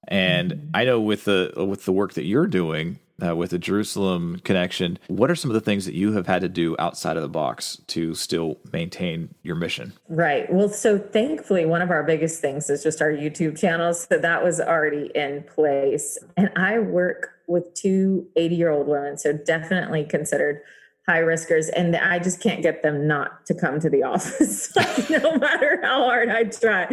And 0.07 0.51
mm-hmm. 0.51 0.69
I 0.73 0.83
know 0.83 0.99
with 0.99 1.25
the 1.25 1.53
with 1.55 1.85
the 1.85 1.91
work 1.91 2.13
that 2.13 2.25
you're 2.25 2.47
doing, 2.47 2.99
uh, 3.25 3.36
with 3.36 3.51
the 3.51 3.60
Jerusalem 3.60 4.42
connection. 4.44 5.00
What 5.07 5.30
are 5.31 5.36
some 5.36 5.50
of 5.50 5.56
the 5.56 5.62
things 5.62 5.86
that 5.86 5.94
you 5.94 6.13
have 6.13 6.27
had 6.27 6.42
to 6.42 6.50
do 6.50 6.75
outside 6.80 7.18
of 7.18 7.24
the 7.24 7.30
box 7.30 7.81
to 7.88 8.13
still 8.16 8.57
maintain 8.71 9.33
your 9.44 9.56
mission? 9.56 9.94
Right. 10.07 10.51
Well, 10.51 10.69
so 10.69 10.98
thankfully, 10.98 11.66
one 11.66 11.81
of 11.81 11.92
our 11.92 12.04
biggest 12.04 12.42
things 12.42 12.69
is 12.69 12.83
just 12.83 13.01
our 13.01 13.12
YouTube 13.12 13.57
channels. 13.57 14.07
So 14.10 14.18
that 14.18 14.44
was 14.44 14.60
already 14.60 15.12
in 15.16 15.44
place. 15.44 16.18
And 16.38 16.51
I 16.56 16.80
work 16.80 17.31
with 17.48 17.74
two 17.74 18.27
80 18.36 18.56
year 18.56 18.69
old 18.69 18.88
women. 18.88 19.18
So 19.18 19.33
definitely 19.33 20.06
considered 20.06 20.62
high 21.10 21.18
riskers 21.18 21.69
and 21.69 21.95
i 21.95 22.19
just 22.19 22.39
can't 22.39 22.62
get 22.62 22.83
them 22.83 23.07
not 23.07 23.44
to 23.44 23.56
come 23.56 23.80
to 23.80 23.89
the 23.89 24.04
office 24.13 24.75
no 25.10 25.36
matter 25.38 25.80
how 25.81 26.04
hard 26.04 26.30
i 26.30 26.44
try 26.44 26.88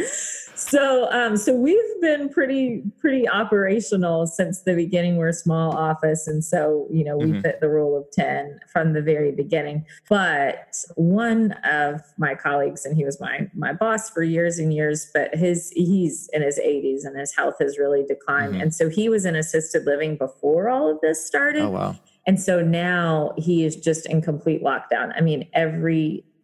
so 0.68 1.10
um, 1.12 1.36
so 1.36 1.54
we've 1.54 2.00
been 2.00 2.28
pretty 2.28 2.82
pretty 2.98 3.28
operational 3.28 4.26
since 4.26 4.62
the 4.62 4.74
beginning 4.74 5.16
we're 5.16 5.28
a 5.28 5.32
small 5.32 5.72
office 5.76 6.26
and 6.26 6.44
so 6.44 6.86
you 6.90 7.04
know 7.04 7.16
we 7.16 7.26
mm-hmm. 7.26 7.40
fit 7.40 7.60
the 7.60 7.68
rule 7.68 7.96
of 7.96 8.04
10 8.12 8.58
from 8.72 8.92
the 8.92 9.02
very 9.02 9.32
beginning 9.32 9.84
but 10.08 10.76
one 10.96 11.52
of 11.64 12.00
my 12.18 12.34
colleagues 12.34 12.84
and 12.84 12.96
he 12.96 13.04
was 13.04 13.20
my 13.20 13.48
my 13.54 13.72
boss 13.72 14.10
for 14.10 14.22
years 14.22 14.58
and 14.58 14.74
years 14.74 15.10
but 15.14 15.34
his 15.34 15.70
he's 15.70 16.28
in 16.32 16.42
his 16.42 16.58
80s 16.58 17.04
and 17.04 17.18
his 17.18 17.34
health 17.34 17.56
has 17.60 17.78
really 17.78 18.04
declined 18.04 18.52
mm-hmm. 18.52 18.62
and 18.62 18.74
so 18.74 18.88
he 18.88 19.08
was 19.08 19.24
in 19.24 19.36
assisted 19.36 19.84
living 19.84 20.16
before 20.16 20.68
all 20.68 20.90
of 20.90 21.00
this 21.00 21.26
started 21.26 21.62
oh 21.62 21.70
wow 21.70 21.96
and 22.26 22.40
so 22.40 22.60
now 22.60 23.32
he 23.38 23.64
is 23.64 23.76
just 23.76 24.06
in 24.06 24.20
complete 24.20 24.62
lockdown. 24.62 25.12
I 25.16 25.20
mean, 25.20 25.48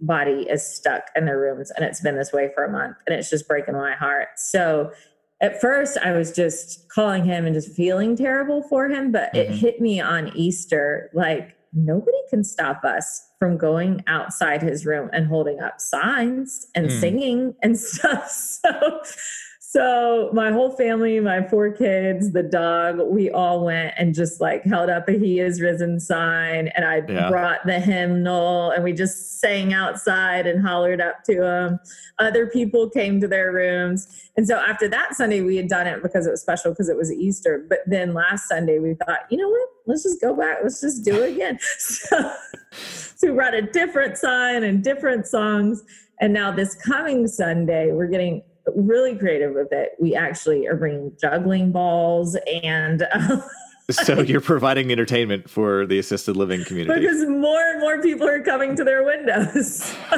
everybody 0.02 0.49
is 0.49 0.66
stuck 0.66 1.04
in 1.16 1.25
their 1.25 1.38
rooms, 1.38 1.71
and 1.73 1.85
it's 1.85 2.00
been 2.00 2.16
this 2.16 2.32
way 2.32 2.50
for 2.54 2.64
a 2.64 2.71
month, 2.71 2.97
and 3.06 3.14
it's 3.14 3.30
just 3.30 3.47
breaking 3.49 3.75
my 3.75 3.94
heart. 3.94 4.28
So 4.37 4.92
at 5.40 5.61
first, 5.61 5.99
I 5.99 6.12
was 6.12 6.32
just 6.32 6.88
calling 6.88 7.25
him 7.25 7.47
and 7.47 7.54
just 7.54 7.75
feeling 7.75 8.16
terrible 8.16 8.62
for 8.62 8.88
him, 8.88 9.12
but 9.12 9.32
mm-hmm. 9.32 9.52
it 9.52 9.56
hit 9.56 9.80
me 9.80 10.00
on 10.00 10.37
Easter 10.37 11.11
like, 11.14 11.56
nobody 11.75 12.18
can 12.28 12.44
stop 12.44 12.85
us 12.85 13.26
from 13.38 13.56
going 13.56 14.04
outside 14.06 14.61
his 14.61 14.85
room 14.85 15.09
and 15.12 15.26
holding 15.26 15.59
up 15.61 15.80
signs 15.80 16.66
and 16.75 16.88
mm. 16.88 17.00
singing 17.00 17.54
and 17.62 17.78
stuff. 17.78 18.28
So 18.30 19.00
so 19.73 20.29
my 20.35 20.52
whole 20.52 20.69
family, 20.69 21.19
my 21.19 21.49
four 21.49 21.71
kids, 21.73 22.33
the 22.33 22.43
dog, 22.43 23.00
we 23.09 23.31
all 23.31 23.64
went 23.64 23.95
and 23.97 24.14
just 24.14 24.38
like 24.38 24.64
held 24.64 24.91
up 24.91 25.09
a 25.09 25.12
He 25.12 25.41
is 25.41 25.62
risen 25.62 25.99
sign. 25.99 26.69
And 26.76 26.85
I 26.85 27.00
yeah. 27.09 27.31
brought 27.31 27.64
the 27.64 27.81
hymnal 27.81 28.73
and 28.73 28.85
we 28.85 28.93
just 28.93 29.41
sang 29.41 29.73
outside 29.73 30.47
and 30.47 30.61
hollered 30.62 31.00
up 31.00 31.25
to 31.25 31.41
them. 31.41 31.81
Other 32.19 32.47
people 32.49 32.91
came 32.91 33.19
to 33.23 33.26
their 33.26 33.50
rooms. 33.50 34.07
And 34.37 34.47
so 34.47 34.57
after 34.57 34.88
that 34.88 35.14
Sunday, 35.14 35.41
we 35.41 35.57
had 35.57 35.69
done 35.69 35.87
it 35.87 36.02
because 36.02 36.26
it 36.26 36.33
was 36.33 36.43
special 36.43 36.73
because 36.73 36.91
it 36.91 36.97
was 36.99 37.11
Easter. 37.11 37.64
But 37.67 37.79
then 37.87 38.12
last 38.12 38.50
Sunday, 38.50 38.79
we 38.79 38.93
thought, 38.93 39.21
you 39.31 39.38
know 39.38 39.49
what? 39.49 39.69
Let's 39.87 40.02
just 40.02 40.21
go 40.21 40.37
back. 40.37 40.59
Let's 40.62 40.83
just 40.83 41.02
do 41.02 41.23
it 41.23 41.33
again. 41.33 41.59
So, 41.79 42.35
so 42.75 43.29
we 43.29 43.35
brought 43.35 43.55
a 43.55 43.62
different 43.62 44.19
sign 44.19 44.64
and 44.64 44.85
different 44.85 45.26
songs. 45.26 45.83
And 46.21 46.35
now 46.35 46.50
this 46.50 46.75
coming 46.75 47.26
Sunday, 47.26 47.91
we're 47.91 48.09
getting 48.09 48.43
really 48.75 49.16
creative 49.16 49.54
with 49.54 49.73
it. 49.73 49.92
We 50.00 50.14
actually 50.14 50.66
are 50.66 50.76
bringing 50.76 51.12
juggling 51.21 51.73
balls 51.73 52.37
and 52.62 53.07
uh, 53.12 53.42
so 53.90 54.21
you're 54.21 54.40
providing 54.40 54.92
entertainment 54.92 55.50
for 55.50 55.87
the 55.87 55.99
assisted 55.99 56.37
living 56.37 56.64
community 56.64 57.00
because 57.00 57.26
more 57.26 57.61
and 57.61 57.81
more 57.81 58.00
people 58.00 58.28
are 58.28 58.42
coming 58.42 58.76
to 58.76 58.85
their 58.85 59.04
windows. 59.04 59.95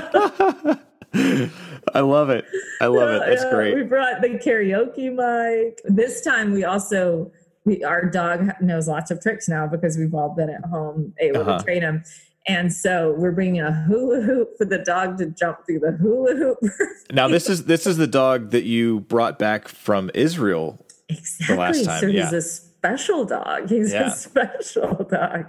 I 1.95 2.01
love 2.01 2.31
it. 2.31 2.45
I 2.81 2.87
love 2.87 3.09
it. 3.11 3.23
That's 3.27 3.45
great. 3.51 3.75
We 3.75 3.83
brought 3.83 4.21
the 4.21 4.31
karaoke 4.31 5.13
mic. 5.15 5.81
This 5.85 6.21
time 6.23 6.53
we 6.53 6.65
also 6.65 7.31
we 7.65 7.83
our 7.85 8.11
dog 8.11 8.51
knows 8.61 8.89
lots 8.89 9.11
of 9.11 9.21
tricks 9.21 9.49
now 9.49 9.67
because 9.67 9.97
we've 9.97 10.15
all 10.15 10.35
been 10.35 10.51
at 10.51 10.65
home 10.65 11.15
able 11.19 11.43
uh-huh. 11.43 11.59
to 11.59 11.65
train 11.65 11.83
him. 11.83 12.05
And 12.47 12.73
so 12.73 13.15
we're 13.17 13.33
bringing 13.33 13.63
a 13.63 13.73
hula 13.73 14.21
hoop 14.21 14.59
for 14.59 14.67
the 14.67 14.79
dog 14.79 15.19
to 15.19 15.27
jump 15.27 15.65
through 15.67 15.81
the 15.81 15.93
hula 15.93 16.35
hoop. 16.35 16.59
now 17.13 17.29
this 17.29 17.49
is 17.49 17.65
this 17.65 17.87
is 17.87 17.97
the 17.97 18.07
dog 18.07 18.51
that 18.51 18.65
you 18.65 19.01
brought 19.01 19.39
back 19.39 19.67
from 19.67 20.11
Israel 20.15 20.85
exactly. 21.09 21.55
the 21.55 21.61
last 21.61 21.85
time. 21.85 22.01
So 22.01 22.07
yeah. 22.07 22.25
he's 22.25 22.33
a 22.33 22.43
special 22.43 23.25
dog. 23.25 23.71
He's 23.71 23.93
yeah. 23.93 24.09
a 24.09 24.11
special 24.15 25.07
dog. 25.11 25.47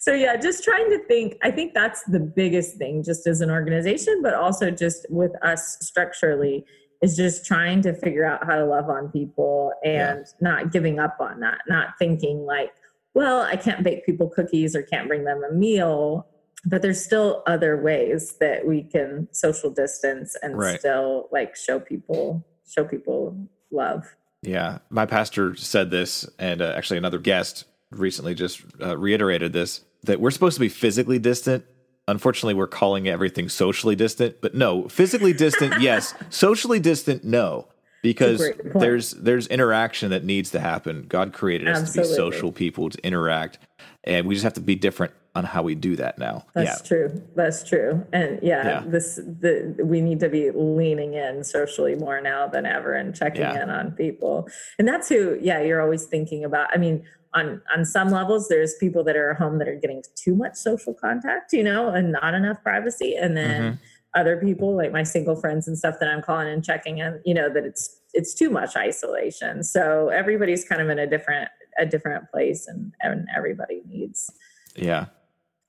So 0.00 0.12
yeah, 0.12 0.36
just 0.36 0.64
trying 0.64 0.90
to 0.90 0.98
think. 1.06 1.36
I 1.42 1.50
think 1.50 1.72
that's 1.72 2.02
the 2.04 2.20
biggest 2.20 2.76
thing, 2.78 3.04
just 3.04 3.26
as 3.26 3.40
an 3.40 3.50
organization, 3.50 4.20
but 4.22 4.34
also 4.34 4.70
just 4.70 5.06
with 5.10 5.32
us 5.42 5.78
structurally, 5.80 6.64
is 7.00 7.16
just 7.16 7.46
trying 7.46 7.82
to 7.82 7.94
figure 7.94 8.24
out 8.24 8.44
how 8.44 8.56
to 8.56 8.64
love 8.64 8.88
on 8.88 9.08
people 9.10 9.72
and 9.84 10.24
yeah. 10.26 10.32
not 10.40 10.72
giving 10.72 10.98
up 10.98 11.16
on 11.20 11.40
that. 11.40 11.58
Not 11.68 11.90
thinking 11.98 12.44
like, 12.44 12.72
well, 13.14 13.42
I 13.42 13.56
can't 13.56 13.82
bake 13.82 14.04
people 14.04 14.28
cookies 14.28 14.76
or 14.76 14.82
can't 14.82 15.08
bring 15.08 15.24
them 15.24 15.42
a 15.48 15.52
meal. 15.52 16.26
But 16.66 16.82
there's 16.82 17.02
still 17.04 17.42
other 17.46 17.80
ways 17.80 18.36
that 18.40 18.66
we 18.66 18.82
can 18.82 19.28
social 19.32 19.70
distance 19.70 20.34
and 20.42 20.56
right. 20.56 20.78
still 20.78 21.28
like 21.30 21.56
show 21.56 21.78
people 21.78 22.44
show 22.66 22.84
people 22.84 23.36
love. 23.70 24.16
Yeah, 24.42 24.78
my 24.90 25.06
pastor 25.06 25.56
said 25.56 25.90
this, 25.90 26.28
and 26.38 26.62
uh, 26.62 26.72
actually 26.76 26.98
another 26.98 27.18
guest 27.18 27.64
recently 27.90 28.34
just 28.34 28.62
uh, 28.80 28.96
reiterated 28.96 29.52
this 29.52 29.82
that 30.04 30.20
we're 30.20 30.30
supposed 30.30 30.54
to 30.54 30.60
be 30.60 30.68
physically 30.68 31.18
distant. 31.18 31.64
Unfortunately, 32.08 32.54
we're 32.54 32.66
calling 32.66 33.08
everything 33.08 33.48
socially 33.48 33.96
distant, 33.96 34.40
but 34.42 34.54
no, 34.54 34.88
physically 34.88 35.32
distant, 35.32 35.74
yes. 35.80 36.14
Socially 36.28 36.78
distant, 36.78 37.24
no, 37.24 37.68
because 38.04 38.52
there's 38.74 39.12
there's 39.12 39.46
interaction 39.46 40.10
that 40.10 40.24
needs 40.24 40.50
to 40.50 40.60
happen. 40.60 41.06
God 41.08 41.32
created 41.32 41.68
us 41.68 41.80
Absolutely. 41.80 42.02
to 42.02 42.10
be 42.10 42.16
social 42.16 42.52
people 42.52 42.90
to 42.90 42.98
interact, 43.02 43.58
and 44.04 44.26
we 44.26 44.34
just 44.34 44.44
have 44.44 44.52
to 44.52 44.60
be 44.60 44.74
different 44.74 45.14
on 45.34 45.44
how 45.44 45.62
we 45.62 45.74
do 45.74 45.96
that 45.96 46.18
now. 46.18 46.44
That's 46.54 46.82
yeah. 46.82 46.86
true. 46.86 47.22
That's 47.34 47.66
true. 47.66 48.06
And 48.12 48.38
yeah, 48.42 48.66
yeah, 48.66 48.82
this 48.86 49.16
the 49.16 49.74
we 49.82 50.02
need 50.02 50.20
to 50.20 50.28
be 50.28 50.50
leaning 50.50 51.14
in 51.14 51.42
socially 51.42 51.94
more 51.94 52.20
now 52.20 52.46
than 52.46 52.66
ever 52.66 52.92
and 52.92 53.16
checking 53.16 53.40
yeah. 53.40 53.62
in 53.62 53.70
on 53.70 53.92
people. 53.92 54.48
And 54.78 54.86
that's 54.86 55.08
who 55.08 55.38
yeah, 55.40 55.62
you're 55.62 55.80
always 55.80 56.04
thinking 56.04 56.44
about. 56.44 56.68
I 56.74 56.76
mean, 56.76 57.06
on 57.32 57.62
on 57.74 57.86
some 57.86 58.10
levels 58.10 58.48
there's 58.48 58.74
people 58.74 59.02
that 59.04 59.16
are 59.16 59.32
home 59.32 59.58
that 59.58 59.66
are 59.68 59.76
getting 59.76 60.02
too 60.14 60.36
much 60.36 60.56
social 60.56 60.92
contact, 60.92 61.54
you 61.54 61.64
know, 61.64 61.88
and 61.88 62.12
not 62.12 62.34
enough 62.34 62.62
privacy 62.62 63.16
and 63.16 63.34
then 63.34 63.62
mm-hmm. 63.62 63.76
Other 64.14 64.36
people 64.36 64.76
like 64.76 64.92
my 64.92 65.02
single 65.02 65.36
friends 65.36 65.66
and 65.66 65.76
stuff 65.76 65.96
that 66.00 66.08
I'm 66.08 66.22
calling 66.22 66.48
and 66.48 66.64
checking 66.64 66.98
in, 66.98 67.20
you 67.24 67.34
know, 67.34 67.52
that 67.52 67.64
it's 67.64 68.00
it's 68.12 68.32
too 68.32 68.50
much 68.50 68.76
isolation. 68.76 69.62
So 69.62 70.08
everybody's 70.08 70.64
kind 70.64 70.80
of 70.80 70.88
in 70.88 70.98
a 70.98 71.06
different 71.06 71.48
a 71.78 71.86
different 71.86 72.30
place 72.30 72.66
and 72.68 72.92
and 73.00 73.26
everybody 73.34 73.82
needs 73.86 74.30
yeah 74.76 75.06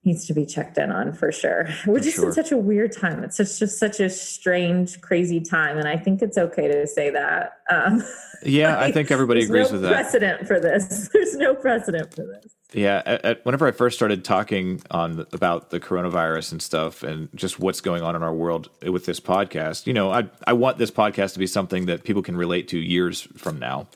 needs 0.06 0.26
to 0.28 0.34
be 0.34 0.46
checked 0.46 0.78
in 0.78 0.92
on 0.92 1.14
for 1.14 1.32
sure. 1.32 1.68
We're 1.88 2.00
just 2.00 2.18
sure. 2.18 2.28
in 2.28 2.34
such 2.34 2.52
a 2.52 2.58
weird 2.58 2.92
time. 2.92 3.24
It's 3.24 3.38
just, 3.38 3.60
just 3.60 3.80
such 3.80 4.00
a 4.00 4.10
strange, 4.10 5.02
crazy 5.02 5.42
time, 5.42 5.78
and 5.78 5.88
I 5.88 5.98
think 5.98 6.22
it's 6.22 6.38
okay 6.38 6.68
to 6.68 6.88
say 6.88 7.10
that. 7.10 7.60
Um, 7.70 8.04
yeah, 8.44 8.76
like, 8.76 8.90
I 8.90 8.92
think 8.92 9.12
everybody 9.12 9.44
agrees 9.44 9.70
no 9.70 9.74
with 9.74 9.82
that. 9.84 9.94
Precedent 9.94 10.48
for 10.48 10.60
this. 10.60 11.10
There's 11.14 11.36
no 11.36 11.56
precedent 11.56 12.14
for 12.14 12.26
this. 12.26 12.54
Yeah, 12.74 13.02
at, 13.06 13.26
at, 13.26 13.46
whenever 13.46 13.68
I 13.68 13.72
first 13.72 13.96
started 13.96 14.26
talking 14.26 14.82
on 14.92 15.26
about 15.32 15.70
the 15.70 15.80
coronavirus 15.80 16.52
and 16.52 16.62
stuff, 16.62 17.04
and 17.04 17.30
just 17.36 17.60
what's 17.60 17.82
going 17.82 18.04
on 18.04 18.16
in 18.16 18.24
our 18.24 18.34
world 18.34 18.70
with 18.86 19.06
this 19.06 19.20
podcast, 19.20 19.88
you 19.88 19.94
know, 19.94 20.12
I 20.12 20.30
I 20.46 20.54
want 20.54 20.78
this 20.78 20.92
podcast 20.92 21.34
to 21.34 21.40
be 21.40 21.48
something 21.48 21.86
that 21.86 22.04
people 22.04 22.22
can 22.22 22.36
relate 22.36 22.68
to 22.70 22.80
years 22.80 23.22
from 23.38 23.60
now. 23.60 23.88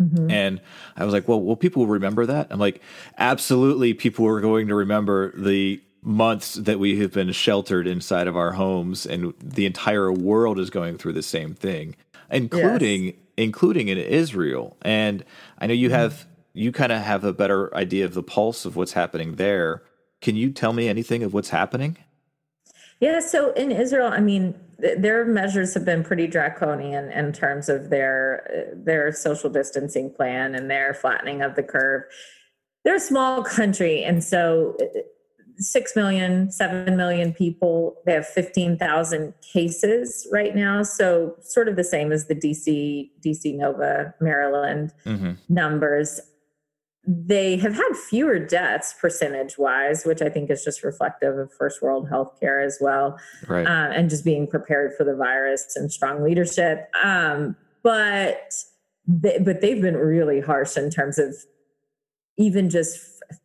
Mm-hmm. 0.00 0.30
And 0.30 0.60
I 0.96 1.04
was 1.04 1.12
like, 1.12 1.28
well, 1.28 1.40
will 1.40 1.56
people 1.56 1.86
remember 1.86 2.26
that? 2.26 2.48
I'm 2.50 2.58
like, 2.58 2.80
absolutely, 3.18 3.94
people 3.94 4.26
are 4.26 4.40
going 4.40 4.68
to 4.68 4.74
remember 4.74 5.32
the 5.36 5.82
months 6.02 6.54
that 6.54 6.78
we 6.78 6.98
have 6.98 7.12
been 7.12 7.30
sheltered 7.32 7.86
inside 7.86 8.26
of 8.26 8.36
our 8.36 8.52
homes, 8.52 9.06
and 9.06 9.34
the 9.38 9.66
entire 9.66 10.12
world 10.12 10.58
is 10.58 10.70
going 10.70 10.98
through 10.98 11.12
the 11.12 11.22
same 11.22 11.54
thing, 11.54 11.94
including 12.30 13.04
yes. 13.04 13.14
including 13.36 13.88
in 13.88 13.98
Israel. 13.98 14.76
And 14.82 15.24
I 15.58 15.66
know 15.66 15.74
you 15.74 15.88
mm-hmm. 15.88 15.98
have 15.98 16.26
you 16.54 16.72
kind 16.72 16.92
of 16.92 17.02
have 17.02 17.24
a 17.24 17.32
better 17.32 17.74
idea 17.74 18.04
of 18.04 18.14
the 18.14 18.22
pulse 18.22 18.64
of 18.64 18.76
what's 18.76 18.92
happening 18.92 19.36
there. 19.36 19.82
Can 20.20 20.36
you 20.36 20.50
tell 20.50 20.72
me 20.72 20.88
anything 20.88 21.22
of 21.22 21.32
what's 21.32 21.48
happening? 21.50 21.96
Yeah, 23.02 23.18
so 23.18 23.52
in 23.54 23.72
Israel, 23.72 24.06
I 24.12 24.20
mean, 24.20 24.54
their 24.78 25.24
measures 25.24 25.74
have 25.74 25.84
been 25.84 26.04
pretty 26.04 26.28
draconian 26.28 27.10
in 27.10 27.32
terms 27.32 27.68
of 27.68 27.90
their 27.90 28.70
their 28.76 29.10
social 29.10 29.50
distancing 29.50 30.14
plan 30.14 30.54
and 30.54 30.70
their 30.70 30.94
flattening 30.94 31.42
of 31.42 31.56
the 31.56 31.64
curve. 31.64 32.04
They're 32.84 32.94
a 32.94 33.00
small 33.00 33.42
country, 33.58 34.04
and 34.04 34.22
so 34.22 34.76
six 35.56 35.96
million, 35.96 36.52
seven 36.52 36.96
million 36.96 37.32
people. 37.32 37.96
They 38.06 38.12
have 38.12 38.26
fifteen 38.26 38.78
thousand 38.78 39.34
cases 39.52 40.28
right 40.30 40.54
now, 40.54 40.84
so 40.84 41.34
sort 41.42 41.66
of 41.66 41.74
the 41.74 41.82
same 41.82 42.12
as 42.12 42.28
the 42.28 42.36
DC 42.36 43.10
DC 43.26 43.56
Nova 43.56 44.14
Maryland 44.20 44.92
mm-hmm. 45.04 45.32
numbers 45.48 46.20
they 47.04 47.56
have 47.56 47.74
had 47.74 47.96
fewer 47.96 48.38
deaths 48.38 48.94
percentage 49.00 49.58
wise, 49.58 50.04
which 50.04 50.22
I 50.22 50.28
think 50.28 50.50
is 50.50 50.62
just 50.62 50.84
reflective 50.84 51.36
of 51.36 51.52
first 51.52 51.82
world 51.82 52.08
healthcare 52.08 52.64
as 52.64 52.78
well, 52.80 53.18
right. 53.48 53.66
uh, 53.66 53.90
and 53.92 54.08
just 54.08 54.24
being 54.24 54.46
prepared 54.46 54.92
for 54.96 55.02
the 55.02 55.16
virus 55.16 55.74
and 55.74 55.92
strong 55.92 56.22
leadership. 56.22 56.88
Um, 57.02 57.56
but 57.82 58.54
they, 59.06 59.38
but 59.38 59.60
they've 59.60 59.82
been 59.82 59.96
really 59.96 60.40
harsh 60.40 60.76
in 60.76 60.90
terms 60.90 61.18
of 61.18 61.34
even 62.38 62.70
just 62.70 63.00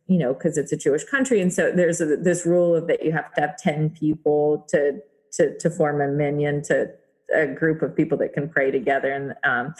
you 0.06 0.18
know 0.18 0.34
because 0.34 0.56
it's 0.56 0.72
a 0.72 0.76
Jewish 0.76 1.04
country, 1.04 1.40
and 1.40 1.52
so 1.52 1.72
there's 1.72 2.00
a, 2.00 2.16
this 2.16 2.46
rule 2.46 2.76
of 2.76 2.86
that 2.86 3.04
you 3.04 3.10
have 3.10 3.32
to 3.34 3.40
have 3.40 3.56
ten 3.56 3.90
people 3.90 4.64
to 4.68 5.00
to 5.32 5.58
to 5.58 5.68
form 5.68 6.00
a 6.00 6.06
minyan 6.06 6.62
to 6.64 6.90
a 7.34 7.46
group 7.46 7.82
of 7.82 7.94
people 7.94 8.16
that 8.18 8.32
can 8.32 8.48
pray 8.48 8.70
together 8.70 9.12
and 9.12 9.34
um, 9.44 9.74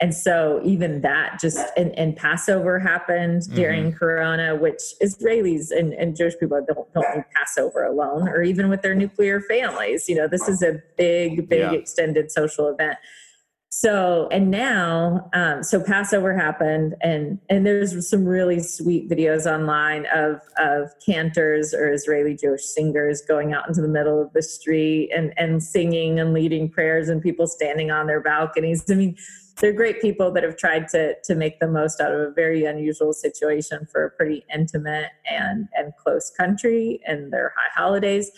and 0.00 0.14
so 0.14 0.60
even 0.64 1.02
that 1.02 1.38
just 1.40 1.58
and, 1.76 1.96
and 1.98 2.16
passover 2.16 2.78
happened 2.78 3.42
mm-hmm. 3.42 3.54
during 3.54 3.84
mm-hmm. 3.88 3.98
corona 3.98 4.56
which 4.56 4.80
israelis 5.02 5.70
and, 5.70 5.92
and 5.94 6.16
jewish 6.16 6.34
people 6.38 6.64
don't, 6.66 6.92
don't 6.92 7.14
do 7.14 7.24
passover 7.34 7.84
alone 7.84 8.28
or 8.28 8.42
even 8.42 8.68
with 8.68 8.82
their 8.82 8.94
nuclear 8.94 9.40
families 9.40 10.08
you 10.08 10.14
know 10.14 10.26
this 10.26 10.48
is 10.48 10.62
a 10.62 10.82
big 10.96 11.48
big 11.48 11.60
yeah. 11.60 11.72
extended 11.72 12.30
social 12.30 12.68
event 12.68 12.98
so 13.72 14.28
and 14.32 14.50
now 14.50 15.28
um, 15.32 15.62
so 15.62 15.80
passover 15.80 16.36
happened 16.36 16.96
and 17.02 17.38
and 17.48 17.64
there's 17.64 18.08
some 18.08 18.24
really 18.24 18.60
sweet 18.60 19.08
videos 19.08 19.46
online 19.46 20.06
of 20.12 20.40
of 20.58 20.90
cantors 21.04 21.72
or 21.72 21.92
israeli 21.92 22.34
jewish 22.34 22.64
singers 22.64 23.22
going 23.22 23.52
out 23.52 23.68
into 23.68 23.80
the 23.80 23.88
middle 23.88 24.20
of 24.20 24.32
the 24.32 24.42
street 24.42 25.10
and 25.14 25.32
and 25.36 25.62
singing 25.62 26.18
and 26.18 26.34
leading 26.34 26.68
prayers 26.68 27.08
and 27.08 27.22
people 27.22 27.46
standing 27.46 27.90
on 27.90 28.06
their 28.06 28.20
balconies. 28.20 28.84
I 28.90 28.94
mean 28.94 29.16
they're 29.60 29.72
great 29.72 30.00
people 30.00 30.32
that 30.32 30.42
have 30.42 30.56
tried 30.56 30.88
to 30.88 31.14
to 31.22 31.34
make 31.34 31.60
the 31.60 31.68
most 31.68 32.00
out 32.00 32.12
of 32.12 32.20
a 32.20 32.30
very 32.32 32.64
unusual 32.64 33.12
situation 33.12 33.86
for 33.90 34.04
a 34.04 34.10
pretty 34.10 34.44
intimate 34.52 35.10
and 35.30 35.68
and 35.74 35.92
close 35.96 36.30
country 36.30 37.00
and 37.06 37.32
their 37.32 37.52
high 37.56 37.80
holidays. 37.80 38.30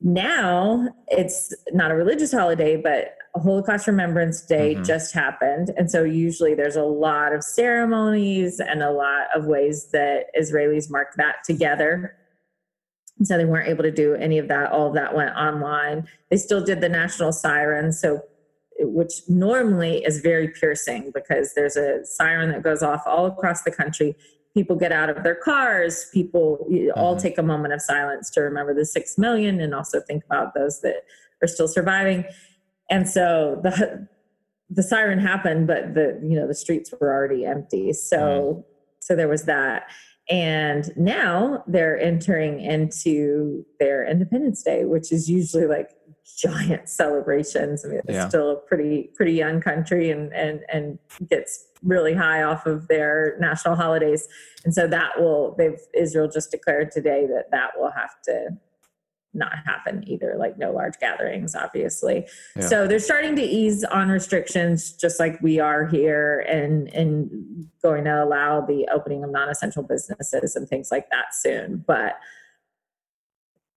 Now 0.00 0.88
it's 1.08 1.54
not 1.72 1.90
a 1.90 1.94
religious 1.94 2.32
holiday 2.32 2.76
but 2.76 3.16
Holocaust 3.36 3.86
Remembrance 3.86 4.42
Day 4.42 4.74
mm-hmm. 4.74 4.84
just 4.84 5.12
happened. 5.12 5.70
And 5.76 5.90
so 5.90 6.04
usually 6.04 6.54
there's 6.54 6.76
a 6.76 6.84
lot 6.84 7.32
of 7.32 7.42
ceremonies 7.42 8.60
and 8.60 8.82
a 8.82 8.90
lot 8.90 9.26
of 9.34 9.46
ways 9.46 9.90
that 9.92 10.26
Israelis 10.38 10.90
mark 10.90 11.14
that 11.16 11.36
together. 11.44 12.14
And 13.18 13.26
so 13.26 13.36
they 13.36 13.44
weren't 13.44 13.68
able 13.68 13.82
to 13.82 13.90
do 13.90 14.14
any 14.14 14.38
of 14.38 14.48
that. 14.48 14.70
All 14.70 14.88
of 14.88 14.94
that 14.94 15.14
went 15.14 15.34
online. 15.34 16.08
They 16.30 16.36
still 16.36 16.64
did 16.64 16.80
the 16.80 16.88
national 16.88 17.32
siren. 17.32 17.92
So 17.92 18.22
which 18.80 19.12
normally 19.28 20.04
is 20.04 20.20
very 20.20 20.48
piercing 20.48 21.12
because 21.14 21.54
there's 21.54 21.76
a 21.76 22.04
siren 22.04 22.50
that 22.50 22.62
goes 22.62 22.82
off 22.82 23.02
all 23.06 23.26
across 23.26 23.62
the 23.62 23.70
country. 23.70 24.16
People 24.52 24.76
get 24.76 24.92
out 24.92 25.08
of 25.08 25.22
their 25.22 25.36
cars. 25.36 26.06
People 26.12 26.66
mm-hmm. 26.70 26.90
all 26.98 27.16
take 27.16 27.38
a 27.38 27.42
moment 27.42 27.74
of 27.74 27.80
silence 27.80 28.30
to 28.30 28.40
remember 28.40 28.74
the 28.74 28.84
six 28.84 29.18
million 29.18 29.60
and 29.60 29.74
also 29.74 30.00
think 30.00 30.24
about 30.24 30.54
those 30.54 30.80
that 30.82 31.04
are 31.42 31.48
still 31.48 31.68
surviving 31.68 32.24
and 32.90 33.08
so 33.08 33.60
the 33.62 34.08
the 34.70 34.82
siren 34.82 35.18
happened 35.18 35.66
but 35.66 35.94
the 35.94 36.18
you 36.22 36.38
know 36.38 36.46
the 36.46 36.54
streets 36.54 36.92
were 37.00 37.12
already 37.12 37.44
empty 37.44 37.92
so 37.92 38.18
mm. 38.18 38.64
so 39.00 39.14
there 39.14 39.28
was 39.28 39.44
that 39.44 39.84
and 40.30 40.90
now 40.96 41.62
they're 41.66 41.98
entering 42.00 42.60
into 42.60 43.64
their 43.78 44.06
independence 44.06 44.62
day 44.62 44.84
which 44.84 45.12
is 45.12 45.28
usually 45.28 45.66
like 45.66 45.90
giant 46.36 46.88
celebrations. 46.88 47.84
I 47.84 47.88
mean, 47.88 48.00
it's 48.04 48.14
yeah. 48.14 48.28
still 48.28 48.50
a 48.50 48.56
pretty 48.56 49.10
pretty 49.14 49.32
young 49.32 49.60
country 49.60 50.10
and 50.10 50.32
and 50.32 50.60
and 50.72 50.98
gets 51.28 51.66
really 51.82 52.14
high 52.14 52.42
off 52.42 52.66
of 52.66 52.88
their 52.88 53.36
national 53.40 53.76
holidays. 53.76 54.26
And 54.64 54.74
so 54.74 54.86
that 54.88 55.20
will 55.20 55.54
they've 55.56 55.78
Israel 55.94 56.28
just 56.28 56.50
declared 56.50 56.90
today 56.90 57.26
that 57.26 57.50
that 57.50 57.72
will 57.78 57.90
have 57.90 58.20
to 58.24 58.48
not 59.34 59.52
happen 59.64 60.02
either 60.06 60.34
like 60.38 60.56
no 60.58 60.72
large 60.72 60.98
gatherings 60.98 61.54
obviously 61.54 62.26
yeah. 62.56 62.66
so 62.66 62.86
they're 62.86 62.98
starting 62.98 63.34
to 63.36 63.42
ease 63.42 63.84
on 63.84 64.08
restrictions 64.08 64.92
just 64.92 65.18
like 65.18 65.40
we 65.42 65.58
are 65.58 65.86
here 65.86 66.40
and 66.48 66.88
and 66.94 67.68
going 67.82 68.04
to 68.04 68.24
allow 68.24 68.60
the 68.60 68.88
opening 68.92 69.24
of 69.24 69.30
non-essential 69.30 69.82
businesses 69.82 70.56
and 70.56 70.68
things 70.68 70.90
like 70.90 71.08
that 71.10 71.34
soon 71.34 71.84
but 71.86 72.14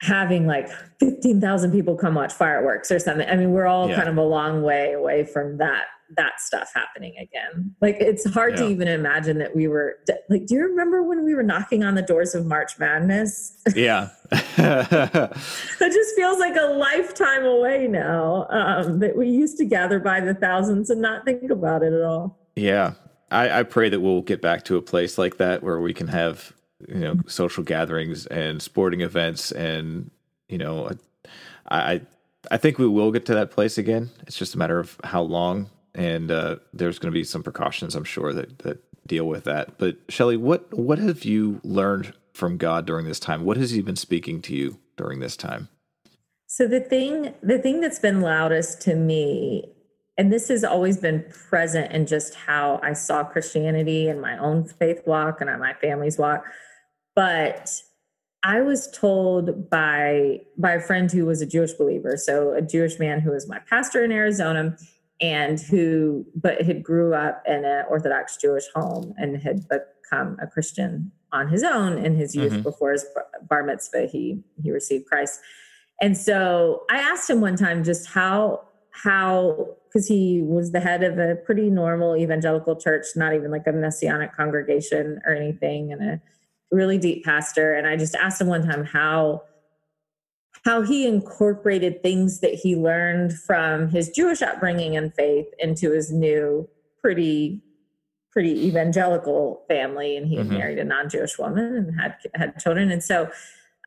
having 0.01 0.45
like 0.45 0.69
15,000 0.99 1.71
people 1.71 1.95
come 1.95 2.13
watch 2.13 2.33
fireworks 2.33 2.91
or 2.91 2.99
something. 2.99 3.27
I 3.27 3.35
mean, 3.35 3.51
we're 3.51 3.65
all 3.65 3.89
yeah. 3.89 3.95
kind 3.95 4.09
of 4.09 4.17
a 4.17 4.23
long 4.23 4.61
way 4.61 4.93
away 4.93 5.25
from 5.25 5.57
that 5.57 5.85
that 6.15 6.39
stuff 6.39 6.71
happening 6.73 7.15
again. 7.17 7.75
Like 7.81 7.97
it's 7.99 8.29
hard 8.29 8.53
yeah. 8.53 8.65
to 8.65 8.69
even 8.69 8.87
imagine 8.87 9.37
that 9.39 9.55
we 9.55 9.67
were 9.67 9.97
like 10.29 10.45
do 10.45 10.55
you 10.55 10.61
remember 10.61 11.03
when 11.03 11.25
we 11.25 11.35
were 11.35 11.43
knocking 11.43 11.83
on 11.83 11.95
the 11.95 12.01
doors 12.01 12.35
of 12.35 12.45
March 12.45 12.79
Madness? 12.79 13.57
Yeah. 13.75 14.09
that 14.29 15.31
just 15.79 16.15
feels 16.15 16.39
like 16.39 16.55
a 16.55 16.65
lifetime 16.65 17.45
away 17.45 17.87
now. 17.87 18.47
Um, 18.49 18.99
that 18.99 19.17
we 19.17 19.29
used 19.29 19.57
to 19.57 19.65
gather 19.65 19.99
by 19.99 20.21
the 20.21 20.33
thousands 20.33 20.89
and 20.89 21.01
not 21.01 21.25
think 21.25 21.49
about 21.51 21.83
it 21.83 21.93
at 21.93 22.01
all. 22.01 22.37
Yeah. 22.55 22.93
I, 23.29 23.59
I 23.59 23.63
pray 23.63 23.89
that 23.89 23.99
we'll 23.99 24.21
get 24.21 24.41
back 24.41 24.63
to 24.65 24.77
a 24.77 24.81
place 24.81 25.17
like 25.17 25.37
that 25.37 25.61
where 25.61 25.79
we 25.79 25.93
can 25.93 26.07
have 26.07 26.53
you 26.87 26.99
know 26.99 27.15
social 27.25 27.63
gatherings 27.63 28.27
and 28.27 28.61
sporting 28.61 29.01
events 29.01 29.51
and 29.51 30.11
you 30.47 30.59
know 30.59 30.91
I, 31.67 31.93
I 31.93 32.01
I 32.51 32.57
think 32.57 32.77
we 32.77 32.87
will 32.87 33.11
get 33.11 33.25
to 33.27 33.33
that 33.35 33.51
place 33.51 33.77
again. 33.77 34.09
It's 34.25 34.37
just 34.37 34.55
a 34.55 34.57
matter 34.57 34.79
of 34.79 34.97
how 35.03 35.21
long, 35.21 35.69
and 35.97 36.31
uh, 36.31 36.57
there's 36.71 36.99
going 36.99 37.11
to 37.11 37.17
be 37.17 37.25
some 37.25 37.43
precautions, 37.43 37.95
I'm 37.95 38.05
sure, 38.05 38.31
that 38.31 38.59
that 38.59 38.83
deal 39.05 39.25
with 39.25 39.43
that. 39.45 39.77
But 39.77 39.97
Shelly, 40.07 40.37
what 40.37 40.73
what 40.73 40.99
have 40.99 41.25
you 41.25 41.59
learned 41.63 42.13
from 42.33 42.57
God 42.57 42.85
during 42.85 43.05
this 43.05 43.19
time? 43.19 43.43
What 43.43 43.57
has 43.57 43.71
He 43.71 43.81
been 43.81 43.95
speaking 43.97 44.41
to 44.43 44.55
you 44.55 44.79
during 44.95 45.19
this 45.19 45.35
time? 45.35 45.67
So 46.45 46.67
the 46.67 46.79
thing 46.79 47.33
the 47.43 47.57
thing 47.57 47.81
that's 47.81 47.99
been 47.99 48.21
loudest 48.21 48.79
to 48.83 48.95
me 48.95 49.73
and 50.19 50.31
this 50.31 50.47
has 50.47 50.63
always 50.63 50.97
been 50.97 51.25
present 51.49 51.91
in 51.91 52.07
just 52.07 52.33
how 52.33 52.79
I 52.81 52.93
saw 52.93 53.23
Christianity 53.23 54.07
and 54.07 54.19
my 54.21 54.37
own 54.37 54.63
faith 54.63 55.01
walk 55.05 55.41
and 55.41 55.49
my 55.59 55.73
family's 55.73 56.17
walk 56.17 56.45
but 57.17 57.81
I 58.43 58.61
was 58.61 58.89
told 58.91 59.71
by 59.71 60.41
by 60.55 60.73
a 60.73 60.79
friend 60.79 61.11
who 61.11 61.25
was 61.25 61.41
a 61.41 61.47
Jewish 61.47 61.73
believer, 61.73 62.15
so 62.15 62.53
a 62.53 62.61
Jewish 62.61 62.99
man 62.99 63.19
who 63.19 63.31
was 63.31 63.49
my 63.49 63.59
pastor 63.67 64.03
in 64.03 64.11
Arizona, 64.11 64.77
and 65.19 65.59
who 65.59 66.25
but 66.35 66.61
had 66.61 66.83
grew 66.83 67.13
up 67.13 67.43
in 67.47 67.65
an 67.65 67.85
Orthodox 67.89 68.37
Jewish 68.37 68.65
home 68.75 69.13
and 69.17 69.41
had 69.41 69.65
become 69.67 70.37
a 70.41 70.47
Christian 70.47 71.11
on 71.31 71.49
his 71.49 71.63
own 71.63 71.97
in 71.97 72.15
his 72.15 72.35
youth 72.35 72.53
mm-hmm. 72.53 72.61
before 72.61 72.91
his 72.91 73.05
bar 73.49 73.63
mitzvah. 73.63 74.07
He 74.07 74.43
he 74.61 74.71
received 74.71 75.05
Christ, 75.07 75.39
and 76.01 76.17
so 76.17 76.83
I 76.89 76.97
asked 76.97 77.29
him 77.29 77.41
one 77.41 77.55
time 77.55 77.83
just 77.83 78.07
how 78.07 78.61
how 78.91 79.75
because 79.87 80.07
he 80.07 80.41
was 80.43 80.71
the 80.71 80.79
head 80.79 81.03
of 81.03 81.17
a 81.17 81.35
pretty 81.35 81.69
normal 81.69 82.15
evangelical 82.15 82.75
church, 82.75 83.05
not 83.15 83.33
even 83.33 83.51
like 83.51 83.65
a 83.67 83.71
messianic 83.71 84.35
congregation 84.35 85.19
or 85.25 85.33
anything, 85.33 85.91
and 85.91 86.01
a 86.01 86.21
really 86.71 86.97
deep 86.97 87.23
pastor 87.23 87.73
and 87.73 87.87
i 87.87 87.95
just 87.95 88.15
asked 88.15 88.41
him 88.41 88.47
one 88.47 88.65
time 88.65 88.83
how 88.83 89.41
how 90.67 90.81
he 90.81 91.07
incorporated 91.07 92.03
things 92.03 92.41
that 92.41 92.53
he 92.53 92.75
learned 92.75 93.31
from 93.31 93.87
his 93.87 94.09
jewish 94.09 94.41
upbringing 94.41 94.97
and 94.97 95.13
faith 95.13 95.47
into 95.59 95.91
his 95.91 96.11
new 96.11 96.67
pretty 97.01 97.61
pretty 98.31 98.67
evangelical 98.67 99.63
family 99.69 100.17
and 100.17 100.27
he 100.27 100.35
mm-hmm. 100.35 100.57
married 100.57 100.77
a 100.77 100.83
non-jewish 100.83 101.39
woman 101.39 101.73
and 101.75 101.99
had 101.99 102.15
had 102.35 102.59
children 102.59 102.91
and 102.91 103.01
so 103.01 103.23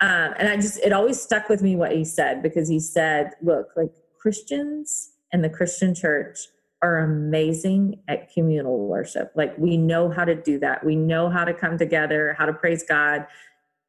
um, 0.00 0.34
and 0.38 0.49
i 0.49 0.56
just 0.56 0.78
it 0.78 0.92
always 0.92 1.20
stuck 1.20 1.50
with 1.50 1.62
me 1.62 1.76
what 1.76 1.92
he 1.92 2.02
said 2.02 2.42
because 2.42 2.66
he 2.68 2.80
said 2.80 3.32
look 3.42 3.68
like 3.76 3.92
christians 4.18 5.10
and 5.32 5.44
the 5.44 5.50
christian 5.50 5.94
church 5.94 6.38
are 6.82 7.00
amazing 7.00 8.00
at 8.08 8.32
communal 8.32 8.86
worship. 8.86 9.30
Like 9.34 9.52
we 9.58 9.76
know 9.76 10.08
how 10.08 10.25
to 10.25 10.34
do 10.34 10.58
that. 10.60 10.82
We 10.82 10.97
know 10.97 11.28
how 11.28 11.45
to 11.45 11.52
come 11.52 11.76
together, 11.76 12.34
how 12.38 12.47
to 12.47 12.54
praise 12.54 12.82
God 12.82 13.26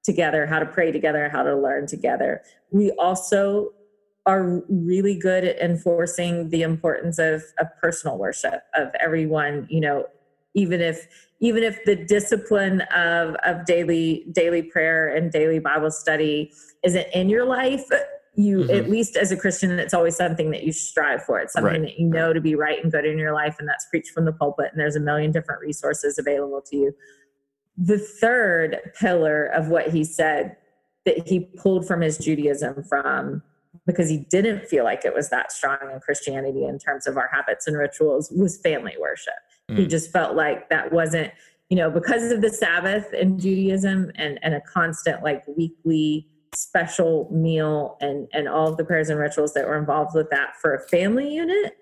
together, 0.03 0.45
how 0.45 0.59
to 0.59 0.65
pray 0.65 0.91
together, 0.91 1.29
how 1.29 1.43
to 1.43 1.55
learn 1.55 1.87
together. 1.87 2.41
We 2.71 2.91
also 2.91 3.71
are 4.25 4.61
really 4.69 5.17
good 5.17 5.43
at 5.43 5.59
enforcing 5.59 6.49
the 6.49 6.61
importance 6.61 7.17
of, 7.19 7.43
of 7.59 7.67
personal 7.79 8.17
worship 8.17 8.63
of 8.75 8.89
everyone, 8.99 9.67
you 9.69 9.81
know, 9.81 10.05
even 10.53 10.81
if 10.81 11.07
even 11.39 11.63
if 11.63 11.83
the 11.85 11.95
discipline 11.95 12.81
of 12.95 13.35
of 13.45 13.65
daily 13.65 14.25
daily 14.31 14.61
prayer 14.61 15.07
and 15.07 15.31
daily 15.31 15.59
Bible 15.59 15.91
study 15.91 16.51
isn't 16.83 17.07
in 17.13 17.29
your 17.29 17.45
life, 17.45 17.89
you 18.35 18.59
mm-hmm. 18.59 18.71
at 18.71 18.89
least 18.89 19.17
as 19.17 19.31
a 19.31 19.37
christian 19.37 19.77
it's 19.77 19.93
always 19.93 20.15
something 20.15 20.51
that 20.51 20.63
you 20.63 20.71
strive 20.71 21.21
for 21.23 21.39
it's 21.39 21.51
something 21.51 21.73
right. 21.73 21.81
that 21.81 21.99
you 21.99 22.07
know 22.07 22.31
to 22.31 22.39
be 22.39 22.55
right 22.55 22.81
and 22.81 22.91
good 22.91 23.05
in 23.05 23.17
your 23.17 23.33
life 23.33 23.57
and 23.59 23.67
that's 23.67 23.85
preached 23.89 24.11
from 24.11 24.23
the 24.23 24.31
pulpit 24.31 24.67
and 24.71 24.79
there's 24.79 24.95
a 24.95 25.01
million 25.01 25.31
different 25.31 25.59
resources 25.59 26.17
available 26.17 26.61
to 26.61 26.77
you 26.77 26.95
the 27.77 27.97
third 27.97 28.79
pillar 28.99 29.45
of 29.45 29.69
what 29.69 29.89
he 29.89 30.03
said 30.03 30.55
that 31.05 31.27
he 31.27 31.39
pulled 31.57 31.88
from 31.88 32.01
his 32.01 32.17
judaism 32.17 32.84
from 32.84 33.41
because 33.86 34.10
he 34.10 34.17
didn't 34.29 34.67
feel 34.67 34.84
like 34.84 35.05
it 35.05 35.13
was 35.13 35.29
that 35.29 35.51
strong 35.51 35.77
in 35.91 35.99
christianity 35.99 36.65
in 36.65 36.77
terms 36.77 37.07
of 37.07 37.17
our 37.17 37.29
habits 37.31 37.67
and 37.67 37.77
rituals 37.77 38.31
was 38.31 38.57
family 38.57 38.95
worship 38.99 39.34
mm. 39.69 39.77
he 39.77 39.88
just 39.88 40.12
felt 40.12 40.36
like 40.36 40.69
that 40.69 40.91
wasn't 40.91 41.31
you 41.69 41.77
know 41.77 41.89
because 41.89 42.31
of 42.31 42.41
the 42.41 42.49
sabbath 42.49 43.13
in 43.13 43.39
judaism 43.39 44.12
and 44.15 44.38
and 44.43 44.53
a 44.53 44.62
constant 44.62 45.23
like 45.23 45.43
weekly 45.57 46.27
special 46.53 47.29
meal 47.31 47.97
and 48.01 48.27
and 48.34 48.47
all 48.47 48.67
of 48.67 48.77
the 48.77 48.84
prayers 48.84 49.10
and 49.10 49.19
rituals 49.19 49.53
that 49.53 49.65
were 49.65 49.77
involved 49.77 50.13
with 50.13 50.29
that 50.29 50.55
for 50.62 50.75
a 50.75 50.88
family 50.89 51.34
unit 51.34 51.77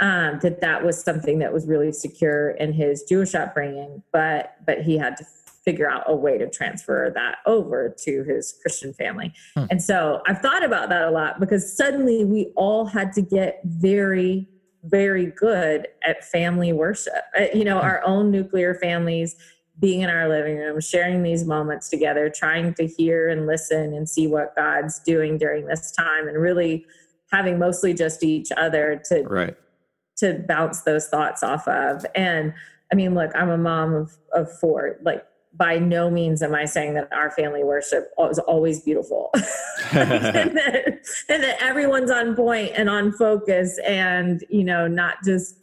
um, 0.00 0.38
that 0.42 0.60
that 0.60 0.84
was 0.84 1.02
something 1.02 1.38
that 1.38 1.52
was 1.52 1.66
really 1.66 1.92
secure 1.92 2.50
in 2.52 2.72
his 2.72 3.02
jewish 3.02 3.34
upbringing 3.34 4.02
but 4.12 4.56
but 4.66 4.82
he 4.82 4.96
had 4.96 5.16
to 5.16 5.24
figure 5.64 5.90
out 5.90 6.02
a 6.06 6.16
way 6.16 6.38
to 6.38 6.48
transfer 6.48 7.12
that 7.14 7.36
over 7.46 7.94
to 7.98 8.24
his 8.24 8.54
christian 8.62 8.92
family 8.94 9.32
hmm. 9.56 9.64
and 9.70 9.82
so 9.82 10.22
i've 10.26 10.40
thought 10.40 10.64
about 10.64 10.88
that 10.88 11.02
a 11.02 11.10
lot 11.10 11.38
because 11.40 11.76
suddenly 11.76 12.24
we 12.24 12.52
all 12.56 12.84
had 12.84 13.12
to 13.12 13.22
get 13.22 13.60
very 13.64 14.48
very 14.84 15.26
good 15.26 15.86
at 16.06 16.24
family 16.24 16.72
worship 16.72 17.12
uh, 17.38 17.44
you 17.52 17.64
know 17.64 17.78
hmm. 17.78 17.84
our 17.84 18.02
own 18.04 18.30
nuclear 18.30 18.74
families 18.74 19.36
being 19.80 20.02
in 20.02 20.10
our 20.10 20.28
living 20.28 20.58
room, 20.58 20.78
sharing 20.80 21.22
these 21.22 21.44
moments 21.44 21.88
together, 21.88 22.28
trying 22.28 22.74
to 22.74 22.86
hear 22.86 23.28
and 23.28 23.46
listen 23.46 23.94
and 23.94 24.08
see 24.08 24.26
what 24.26 24.54
God's 24.54 25.00
doing 25.00 25.38
during 25.38 25.66
this 25.66 25.90
time, 25.90 26.28
and 26.28 26.36
really 26.36 26.84
having 27.32 27.58
mostly 27.58 27.94
just 27.94 28.22
each 28.22 28.48
other 28.56 29.00
to 29.06 29.22
right. 29.22 29.56
To 30.20 30.44
bounce 30.46 30.82
those 30.82 31.08
thoughts 31.08 31.42
off 31.42 31.66
of. 31.68 32.04
And 32.14 32.54
I 32.92 32.94
mean, 32.94 33.14
look, 33.14 33.30
I'm 33.34 33.50
a 33.50 33.58
mom 33.58 33.94
of 33.94 34.16
of 34.32 34.50
four. 34.58 34.96
Like, 35.02 35.24
by 35.52 35.78
no 35.78 36.10
means 36.10 36.42
am 36.42 36.54
I 36.54 36.64
saying 36.64 36.94
that 36.94 37.12
our 37.12 37.30
family 37.30 37.64
worship 37.64 38.10
is 38.30 38.38
always 38.38 38.80
beautiful, 38.80 39.30
and, 39.92 40.56
that, 40.56 40.84
and 41.28 41.42
that 41.42 41.56
everyone's 41.60 42.10
on 42.10 42.36
point 42.36 42.72
and 42.76 42.88
on 42.88 43.12
focus, 43.12 43.78
and 43.84 44.44
you 44.48 44.64
know, 44.64 44.86
not 44.86 45.16
just 45.24 45.56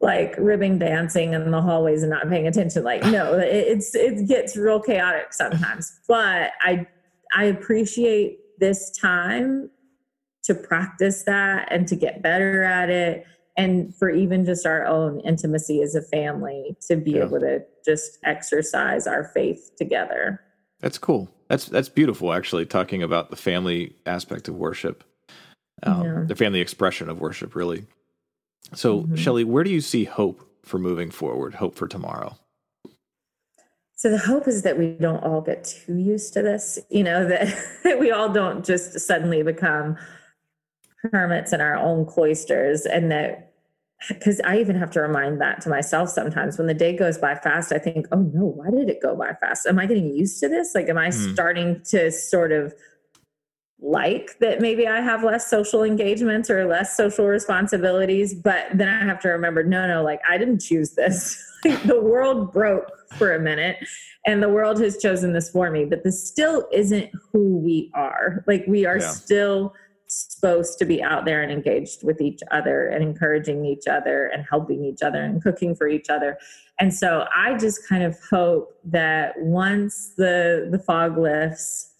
like 0.00 0.34
ribbing 0.38 0.78
dancing 0.78 1.34
in 1.34 1.50
the 1.50 1.60
hallways 1.60 2.02
and 2.02 2.10
not 2.10 2.28
paying 2.28 2.46
attention 2.46 2.82
like 2.82 3.02
no 3.04 3.38
it, 3.38 3.48
it's 3.48 3.94
it 3.94 4.26
gets 4.26 4.56
real 4.56 4.80
chaotic 4.80 5.32
sometimes 5.32 6.00
but 6.08 6.52
i 6.62 6.86
i 7.34 7.44
appreciate 7.44 8.38
this 8.58 8.90
time 8.98 9.70
to 10.42 10.54
practice 10.54 11.24
that 11.24 11.68
and 11.70 11.86
to 11.86 11.96
get 11.96 12.22
better 12.22 12.62
at 12.62 12.88
it 12.88 13.26
and 13.60 13.94
for 13.94 14.10
even 14.10 14.44
just 14.44 14.66
our 14.66 14.86
own 14.86 15.20
intimacy 15.20 15.82
as 15.82 15.94
a 15.94 16.02
family 16.02 16.76
to 16.88 16.96
be 16.96 17.12
yeah. 17.12 17.24
able 17.24 17.40
to 17.40 17.62
just 17.84 18.18
exercise 18.24 19.06
our 19.06 19.24
faith 19.34 19.72
together 19.76 20.40
that's 20.80 20.98
cool 20.98 21.28
that's 21.48 21.66
that's 21.66 21.88
beautiful 21.88 22.32
actually 22.32 22.66
talking 22.66 23.02
about 23.02 23.30
the 23.30 23.36
family 23.36 23.94
aspect 24.06 24.48
of 24.48 24.54
worship 24.54 25.04
um, 25.82 26.04
yeah. 26.04 26.24
the 26.26 26.36
family 26.36 26.60
expression 26.60 27.08
of 27.08 27.20
worship 27.20 27.54
really 27.54 27.86
so, 28.74 29.00
mm-hmm. 29.00 29.14
Shelly, 29.16 29.44
where 29.44 29.64
do 29.64 29.70
you 29.70 29.80
see 29.80 30.04
hope 30.04 30.48
for 30.64 30.78
moving 30.78 31.10
forward, 31.10 31.54
hope 31.54 31.74
for 31.74 31.88
tomorrow? 31.88 32.36
So 33.96 34.10
the 34.10 34.18
hope 34.18 34.48
is 34.48 34.62
that 34.62 34.78
we 34.78 34.92
don't 34.92 35.22
all 35.22 35.42
get 35.42 35.64
too 35.64 35.96
used 35.96 36.32
to 36.34 36.42
this, 36.42 36.78
you 36.88 37.02
know, 37.02 37.26
that, 37.26 37.54
that 37.84 37.98
we 38.00 38.10
all 38.10 38.28
don't 38.28 38.64
just 38.64 38.98
suddenly 39.00 39.42
become 39.42 39.96
hermits 41.12 41.52
in 41.52 41.60
our 41.60 41.76
own 41.76 42.06
cloisters 42.06 42.86
and 42.86 43.10
that 43.10 43.49
because 44.08 44.40
I 44.44 44.58
even 44.58 44.76
have 44.76 44.90
to 44.92 45.00
remind 45.00 45.40
that 45.40 45.60
to 45.62 45.68
myself 45.68 46.08
sometimes 46.08 46.58
when 46.58 46.66
the 46.66 46.74
day 46.74 46.96
goes 46.96 47.18
by 47.18 47.34
fast, 47.34 47.72
I 47.72 47.78
think, 47.78 48.06
oh 48.12 48.20
no, 48.20 48.44
why 48.44 48.70
did 48.70 48.88
it 48.88 49.02
go 49.02 49.14
by 49.14 49.34
fast? 49.34 49.66
Am 49.66 49.78
I 49.78 49.86
getting 49.86 50.14
used 50.14 50.40
to 50.40 50.48
this? 50.48 50.74
Like, 50.74 50.88
am 50.88 50.98
I 50.98 51.08
mm. 51.08 51.32
starting 51.34 51.82
to 51.90 52.10
sort 52.10 52.52
of 52.52 52.74
like 53.82 54.38
that 54.40 54.60
maybe 54.60 54.86
I 54.86 55.00
have 55.00 55.24
less 55.24 55.48
social 55.48 55.82
engagements 55.82 56.50
or 56.50 56.66
less 56.66 56.96
social 56.96 57.26
responsibilities, 57.26 58.34
but 58.34 58.66
then 58.74 58.88
I 58.88 59.04
have 59.04 59.20
to 59.20 59.28
remember 59.28 59.62
no, 59.62 59.86
no, 59.86 60.02
like 60.02 60.20
I 60.28 60.38
didn't 60.38 60.60
choose 60.60 60.92
this. 60.92 61.42
the 61.62 62.00
world 62.00 62.52
broke 62.52 62.90
for 63.16 63.34
a 63.34 63.40
minute 63.40 63.76
and 64.26 64.42
the 64.42 64.48
world 64.48 64.80
has 64.80 64.98
chosen 64.98 65.32
this 65.32 65.50
for 65.50 65.70
me, 65.70 65.84
but 65.84 66.04
this 66.04 66.26
still 66.26 66.66
isn't 66.72 67.10
who 67.32 67.56
we 67.58 67.90
are. 67.94 68.44
Like 68.46 68.64
we 68.66 68.84
are 68.84 68.98
yeah. 68.98 69.10
still 69.10 69.74
supposed 70.10 70.78
to 70.78 70.84
be 70.84 71.02
out 71.02 71.24
there 71.24 71.40
and 71.40 71.52
engaged 71.52 72.02
with 72.02 72.20
each 72.20 72.40
other 72.50 72.88
and 72.88 73.02
encouraging 73.02 73.64
each 73.64 73.86
other 73.86 74.26
and 74.26 74.44
helping 74.48 74.84
each 74.84 75.02
other 75.02 75.22
and 75.22 75.42
cooking 75.42 75.74
for 75.74 75.86
each 75.86 76.10
other. 76.10 76.36
And 76.80 76.92
so 76.92 77.26
I 77.34 77.56
just 77.56 77.88
kind 77.88 78.02
of 78.02 78.18
hope 78.28 78.76
that 78.84 79.34
once 79.38 80.12
the 80.16 80.68
the 80.70 80.78
fog 80.78 81.16
lifts 81.16 81.90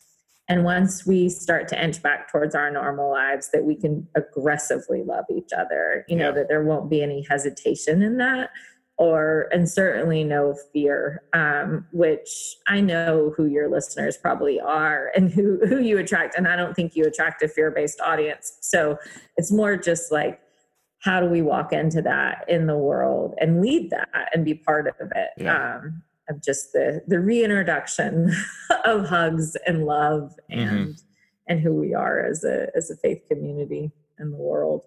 and 0.49 0.65
once 0.65 1.07
we 1.07 1.29
start 1.29 1.69
to 1.69 1.83
inch 1.83 2.03
back 2.03 2.33
towards 2.33 2.57
our 2.57 2.73
normal 2.73 3.09
lives, 3.09 3.51
that 3.53 3.65
we 3.65 3.77
can 3.77 4.09
aggressively 4.17 5.05
love 5.05 5.25
each 5.31 5.53
other, 5.57 6.05
you 6.09 6.17
know, 6.17 6.33
that 6.33 6.49
there 6.49 6.65
won't 6.65 6.91
be 6.91 7.05
any 7.05 7.25
hesitation 7.31 8.03
in 8.03 8.17
that 8.17 8.51
or 9.01 9.49
and 9.51 9.67
certainly 9.67 10.23
no 10.23 10.55
fear 10.73 11.23
um, 11.33 11.87
which 11.91 12.57
i 12.69 12.81
know 12.81 13.33
who 13.37 13.47
your 13.47 13.69
listeners 13.69 14.17
probably 14.19 14.61
are 14.61 15.11
and 15.17 15.33
who 15.33 15.59
who 15.67 15.81
you 15.81 15.99
attract 15.99 16.37
and 16.37 16.47
i 16.47 16.55
don't 16.55 16.75
think 16.75 16.95
you 16.95 17.05
attract 17.05 17.43
a 17.43 17.49
fear-based 17.49 18.01
audience 18.03 18.59
so 18.61 18.97
it's 19.37 19.51
more 19.51 19.77
just 19.77 20.13
like 20.13 20.41
how 21.01 21.19
do 21.19 21.27
we 21.27 21.41
walk 21.41 21.73
into 21.73 22.03
that 22.03 22.45
in 22.47 22.67
the 22.67 22.77
world 22.77 23.35
and 23.41 23.63
lead 23.63 23.89
that 23.89 24.29
and 24.35 24.45
be 24.45 24.55
part 24.55 24.87
of 24.87 25.11
it 25.17 25.31
yeah. 25.39 25.77
um, 25.77 26.03
of 26.29 26.43
just 26.43 26.73
the 26.75 27.03
the 27.09 27.19
reintroduction 27.19 28.31
of 28.85 29.07
hugs 29.07 29.57
and 29.67 29.87
love 29.87 30.35
mm-hmm. 30.51 30.61
and 30.61 30.89
mm-hmm. 30.89 30.93
and 31.49 31.61
who 31.61 31.75
we 31.75 31.95
are 31.95 32.21
as 32.25 32.45
a 32.45 32.69
as 32.77 32.91
a 32.91 32.97
faith 32.97 33.23
community 33.29 33.91
in 34.19 34.31
the 34.31 34.37
world. 34.37 34.85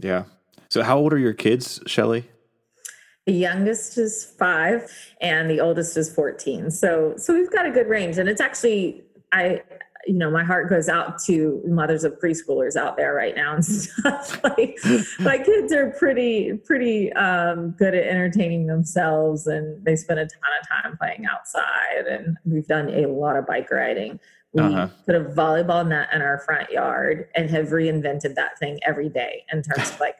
Yeah. 0.00 0.24
So 0.68 0.82
how 0.82 0.98
old 0.98 1.12
are 1.12 1.18
your 1.18 1.32
kids, 1.32 1.80
Shelly? 1.86 2.28
The 3.26 3.32
youngest 3.32 3.98
is 3.98 4.24
five 4.24 4.90
and 5.20 5.48
the 5.48 5.60
oldest 5.60 5.96
is 5.96 6.12
14. 6.12 6.70
So 6.70 7.14
so 7.16 7.34
we've 7.34 7.52
got 7.52 7.66
a 7.66 7.70
good 7.70 7.88
range. 7.88 8.18
And 8.18 8.28
it's 8.28 8.40
actually 8.40 9.02
I 9.32 9.62
you 10.06 10.14
know, 10.14 10.30
my 10.30 10.44
heart 10.44 10.68
goes 10.68 10.88
out 10.88 11.18
to 11.24 11.62
mothers 11.64 12.04
of 12.04 12.18
preschoolers 12.18 12.76
out 12.76 12.96
there 12.96 13.14
right 13.14 13.36
now 13.36 13.54
and 13.54 13.64
stuff. 13.64 14.42
like 14.42 14.78
my 15.20 15.38
kids 15.38 15.72
are 15.72 15.90
pretty, 15.98 16.54
pretty 16.64 17.12
um, 17.12 17.70
good 17.72 17.94
at 17.94 18.06
entertaining 18.06 18.66
themselves, 18.66 19.46
and 19.46 19.84
they 19.84 19.96
spend 19.96 20.20
a 20.20 20.26
ton 20.26 20.50
of 20.60 20.68
time 20.68 20.96
playing 20.98 21.26
outside. 21.26 22.06
And 22.08 22.36
we've 22.44 22.66
done 22.66 22.88
a 22.90 23.06
lot 23.06 23.36
of 23.36 23.46
bike 23.46 23.70
riding. 23.70 24.18
We 24.52 24.62
uh-huh. 24.62 24.88
put 25.06 25.14
a 25.14 25.20
volleyball 25.20 25.86
net 25.86 26.08
in 26.12 26.20
our 26.20 26.38
front 26.40 26.70
yard 26.70 27.28
and 27.34 27.48
have 27.50 27.68
reinvented 27.68 28.34
that 28.34 28.58
thing 28.58 28.78
every 28.84 29.08
day 29.08 29.44
in 29.52 29.62
terms 29.62 29.90
of 29.90 30.00
like. 30.00 30.16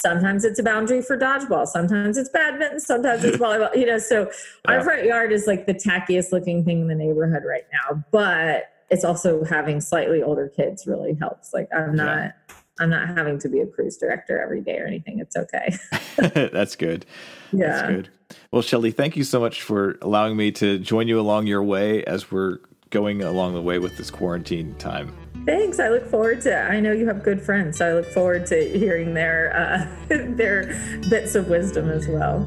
Sometimes 0.00 0.44
it's 0.44 0.58
a 0.58 0.62
boundary 0.62 1.02
for 1.02 1.18
dodgeball. 1.18 1.66
Sometimes 1.66 2.16
it's 2.16 2.28
badminton. 2.28 2.80
Sometimes 2.80 3.24
it's 3.24 3.36
volleyball. 3.38 3.74
You 3.76 3.86
know, 3.86 3.98
so 3.98 4.30
our 4.66 4.82
front 4.82 5.04
yard 5.04 5.32
is 5.32 5.46
like 5.46 5.66
the 5.66 5.74
tackiest 5.74 6.32
looking 6.32 6.64
thing 6.64 6.82
in 6.82 6.88
the 6.88 6.94
neighborhood 6.94 7.42
right 7.44 7.64
now. 7.72 8.04
But 8.10 8.70
it's 8.90 9.04
also 9.04 9.44
having 9.44 9.80
slightly 9.80 10.22
older 10.22 10.48
kids 10.48 10.86
really 10.86 11.14
helps. 11.14 11.52
Like 11.52 11.68
I'm 11.74 11.96
not 11.96 12.16
yeah. 12.16 12.32
I'm 12.80 12.90
not 12.90 13.08
having 13.08 13.38
to 13.40 13.48
be 13.48 13.60
a 13.60 13.66
cruise 13.66 13.96
director 13.96 14.40
every 14.40 14.60
day 14.60 14.78
or 14.78 14.86
anything. 14.86 15.18
It's 15.18 15.36
okay. 15.36 15.76
That's 16.52 16.76
good. 16.76 17.04
Yeah. 17.52 17.66
That's 17.66 17.88
good. 17.88 18.08
Well, 18.52 18.62
Shelly, 18.62 18.90
thank 18.90 19.16
you 19.16 19.24
so 19.24 19.40
much 19.40 19.62
for 19.62 19.98
allowing 20.02 20.36
me 20.36 20.52
to 20.52 20.78
join 20.78 21.08
you 21.08 21.18
along 21.18 21.46
your 21.46 21.62
way 21.62 22.04
as 22.04 22.30
we're 22.30 22.58
going 22.90 23.22
along 23.22 23.54
the 23.54 23.62
way 23.62 23.78
with 23.78 23.96
this 23.96 24.10
quarantine 24.10 24.74
time. 24.76 25.12
Thanks. 25.46 25.78
I 25.78 25.88
look 25.88 26.06
forward 26.06 26.40
to. 26.42 26.54
I 26.54 26.80
know 26.80 26.92
you 26.92 27.06
have 27.06 27.22
good 27.22 27.40
friends, 27.40 27.78
so 27.78 27.88
I 27.88 27.92
look 27.94 28.06
forward 28.06 28.46
to 28.46 28.78
hearing 28.78 29.14
their 29.14 29.56
uh, 29.56 30.06
their 30.08 30.78
bits 31.08 31.34
of 31.34 31.48
wisdom 31.48 31.88
as 31.90 32.06
well. 32.06 32.46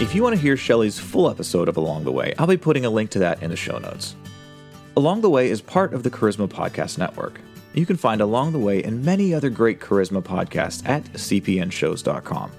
If 0.00 0.14
you 0.14 0.22
want 0.22 0.34
to 0.34 0.40
hear 0.40 0.56
Shelly's 0.56 0.98
full 0.98 1.30
episode 1.30 1.68
of 1.68 1.76
Along 1.76 2.04
the 2.04 2.10
Way, 2.10 2.34
I'll 2.38 2.46
be 2.46 2.56
putting 2.56 2.84
a 2.84 2.90
link 2.90 3.10
to 3.10 3.18
that 3.20 3.42
in 3.42 3.50
the 3.50 3.56
show 3.56 3.78
notes. 3.78 4.16
Along 4.96 5.20
the 5.20 5.30
Way 5.30 5.48
is 5.48 5.60
part 5.60 5.94
of 5.94 6.02
the 6.02 6.10
Charisma 6.10 6.48
Podcast 6.48 6.98
Network. 6.98 7.40
You 7.74 7.86
can 7.86 7.96
find 7.96 8.20
Along 8.20 8.52
the 8.52 8.58
Way 8.58 8.82
and 8.82 9.04
many 9.04 9.32
other 9.32 9.48
great 9.48 9.80
Charisma 9.80 10.22
podcasts 10.22 10.86
at 10.88 11.04
cpnshows.com. 11.04 12.52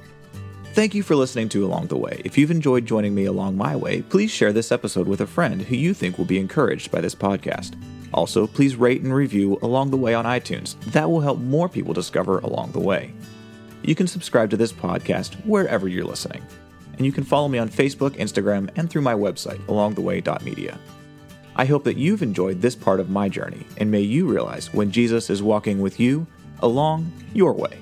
Thank 0.74 0.96
you 0.96 1.04
for 1.04 1.16
listening 1.16 1.50
to 1.50 1.64
Along 1.64 1.86
the 1.86 1.98
Way. 1.98 2.20
If 2.26 2.36
you've 2.36 2.50
enjoyed 2.50 2.88
joining 2.88 3.14
me 3.14 3.26
along 3.26 3.56
my 3.56 3.76
way, 3.76 4.02
please 4.02 4.32
share 4.32 4.52
this 4.52 4.72
episode 4.72 5.08
with 5.08 5.22
a 5.22 5.28
friend 5.28 5.62
who 5.62 5.76
you 5.76 5.94
think 5.94 6.18
will 6.18 6.26
be 6.26 6.40
encouraged 6.40 6.90
by 6.90 7.00
this 7.00 7.14
podcast. 7.14 7.80
Also, 8.12 8.48
please 8.48 8.76
rate 8.76 9.04
and 9.04 9.14
review 9.14 9.60
Along 9.62 9.92
the 9.92 9.98
Way 9.98 10.16
on 10.16 10.26
iTunes. 10.26 10.80
That 10.86 11.12
will 11.12 11.22
help 11.22 11.38
more 11.38 11.70
people 11.70 11.94
discover 11.94 12.40
Along 12.40 12.72
the 12.72 12.80
Way. 12.80 13.14
You 13.84 13.94
can 13.94 14.08
subscribe 14.08 14.50
to 14.50 14.58
this 14.58 14.74
podcast 14.74 15.36
wherever 15.46 15.88
you're 15.88 16.06
listening. 16.06 16.42
And 16.98 17.06
you 17.06 17.12
can 17.12 17.24
follow 17.24 17.48
me 17.48 17.60
on 17.60 17.70
Facebook, 17.70 18.18
Instagram, 18.18 18.72
and 18.76 18.90
through 18.90 19.04
my 19.04 19.14
website, 19.14 19.60
alongtheway.media. 19.68 20.80
I 21.56 21.66
hope 21.66 21.84
that 21.84 21.98
you've 21.98 22.24
enjoyed 22.24 22.64
this 22.64 22.76
part 22.76 23.00
of 23.00 23.12
my 23.12 23.30
journey, 23.30 23.68
and 23.78 23.92
may 23.92 24.02
you 24.02 24.28
realize 24.28 24.74
when 24.74 24.90
Jesus 24.90 25.30
is 25.30 25.44
walking 25.44 25.82
with 25.82 26.00
you 26.00 26.26
along 26.64 27.12
your 27.32 27.54
way. 27.54 27.78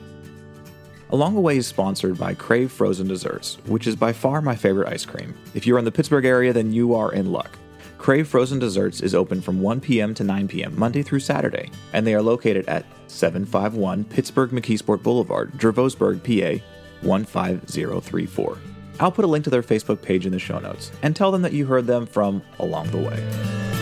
Along 1.11 1.35
the 1.35 1.41
Way 1.41 1.57
is 1.57 1.67
sponsored 1.67 2.17
by 2.17 2.33
Crave 2.33 2.71
Frozen 2.71 3.09
Desserts, 3.09 3.57
which 3.65 3.85
is 3.85 3.97
by 3.97 4.13
far 4.13 4.41
my 4.41 4.55
favorite 4.55 4.87
ice 4.87 5.05
cream. 5.05 5.35
If 5.53 5.67
you're 5.67 5.77
in 5.77 5.83
the 5.83 5.91
Pittsburgh 5.91 6.23
area, 6.23 6.53
then 6.53 6.71
you 6.71 6.95
are 6.95 7.11
in 7.11 7.33
luck. 7.33 7.57
Crave 7.97 8.29
Frozen 8.29 8.59
Desserts 8.59 9.01
is 9.01 9.13
open 9.13 9.41
from 9.41 9.61
1 9.61 9.81
p.m. 9.81 10.13
to 10.13 10.23
9 10.23 10.47
p.m. 10.47 10.79
Monday 10.79 11.03
through 11.03 11.19
Saturday, 11.19 11.69
and 11.91 12.07
they 12.07 12.15
are 12.15 12.21
located 12.21 12.65
at 12.69 12.85
751 13.07 14.05
Pittsburgh 14.05 14.51
McKeesport 14.51 15.03
Boulevard, 15.03 15.51
Dravosburg, 15.57 16.23
PA 16.23 16.63
15034. 17.05 18.57
I'll 19.01 19.11
put 19.11 19.25
a 19.25 19.27
link 19.27 19.43
to 19.43 19.49
their 19.49 19.63
Facebook 19.63 20.01
page 20.01 20.25
in 20.25 20.31
the 20.31 20.39
show 20.39 20.59
notes 20.59 20.93
and 21.01 21.13
tell 21.13 21.31
them 21.31 21.41
that 21.41 21.51
you 21.51 21.65
heard 21.65 21.87
them 21.87 22.05
from 22.05 22.41
Along 22.57 22.89
the 22.89 22.97
Way. 22.97 23.80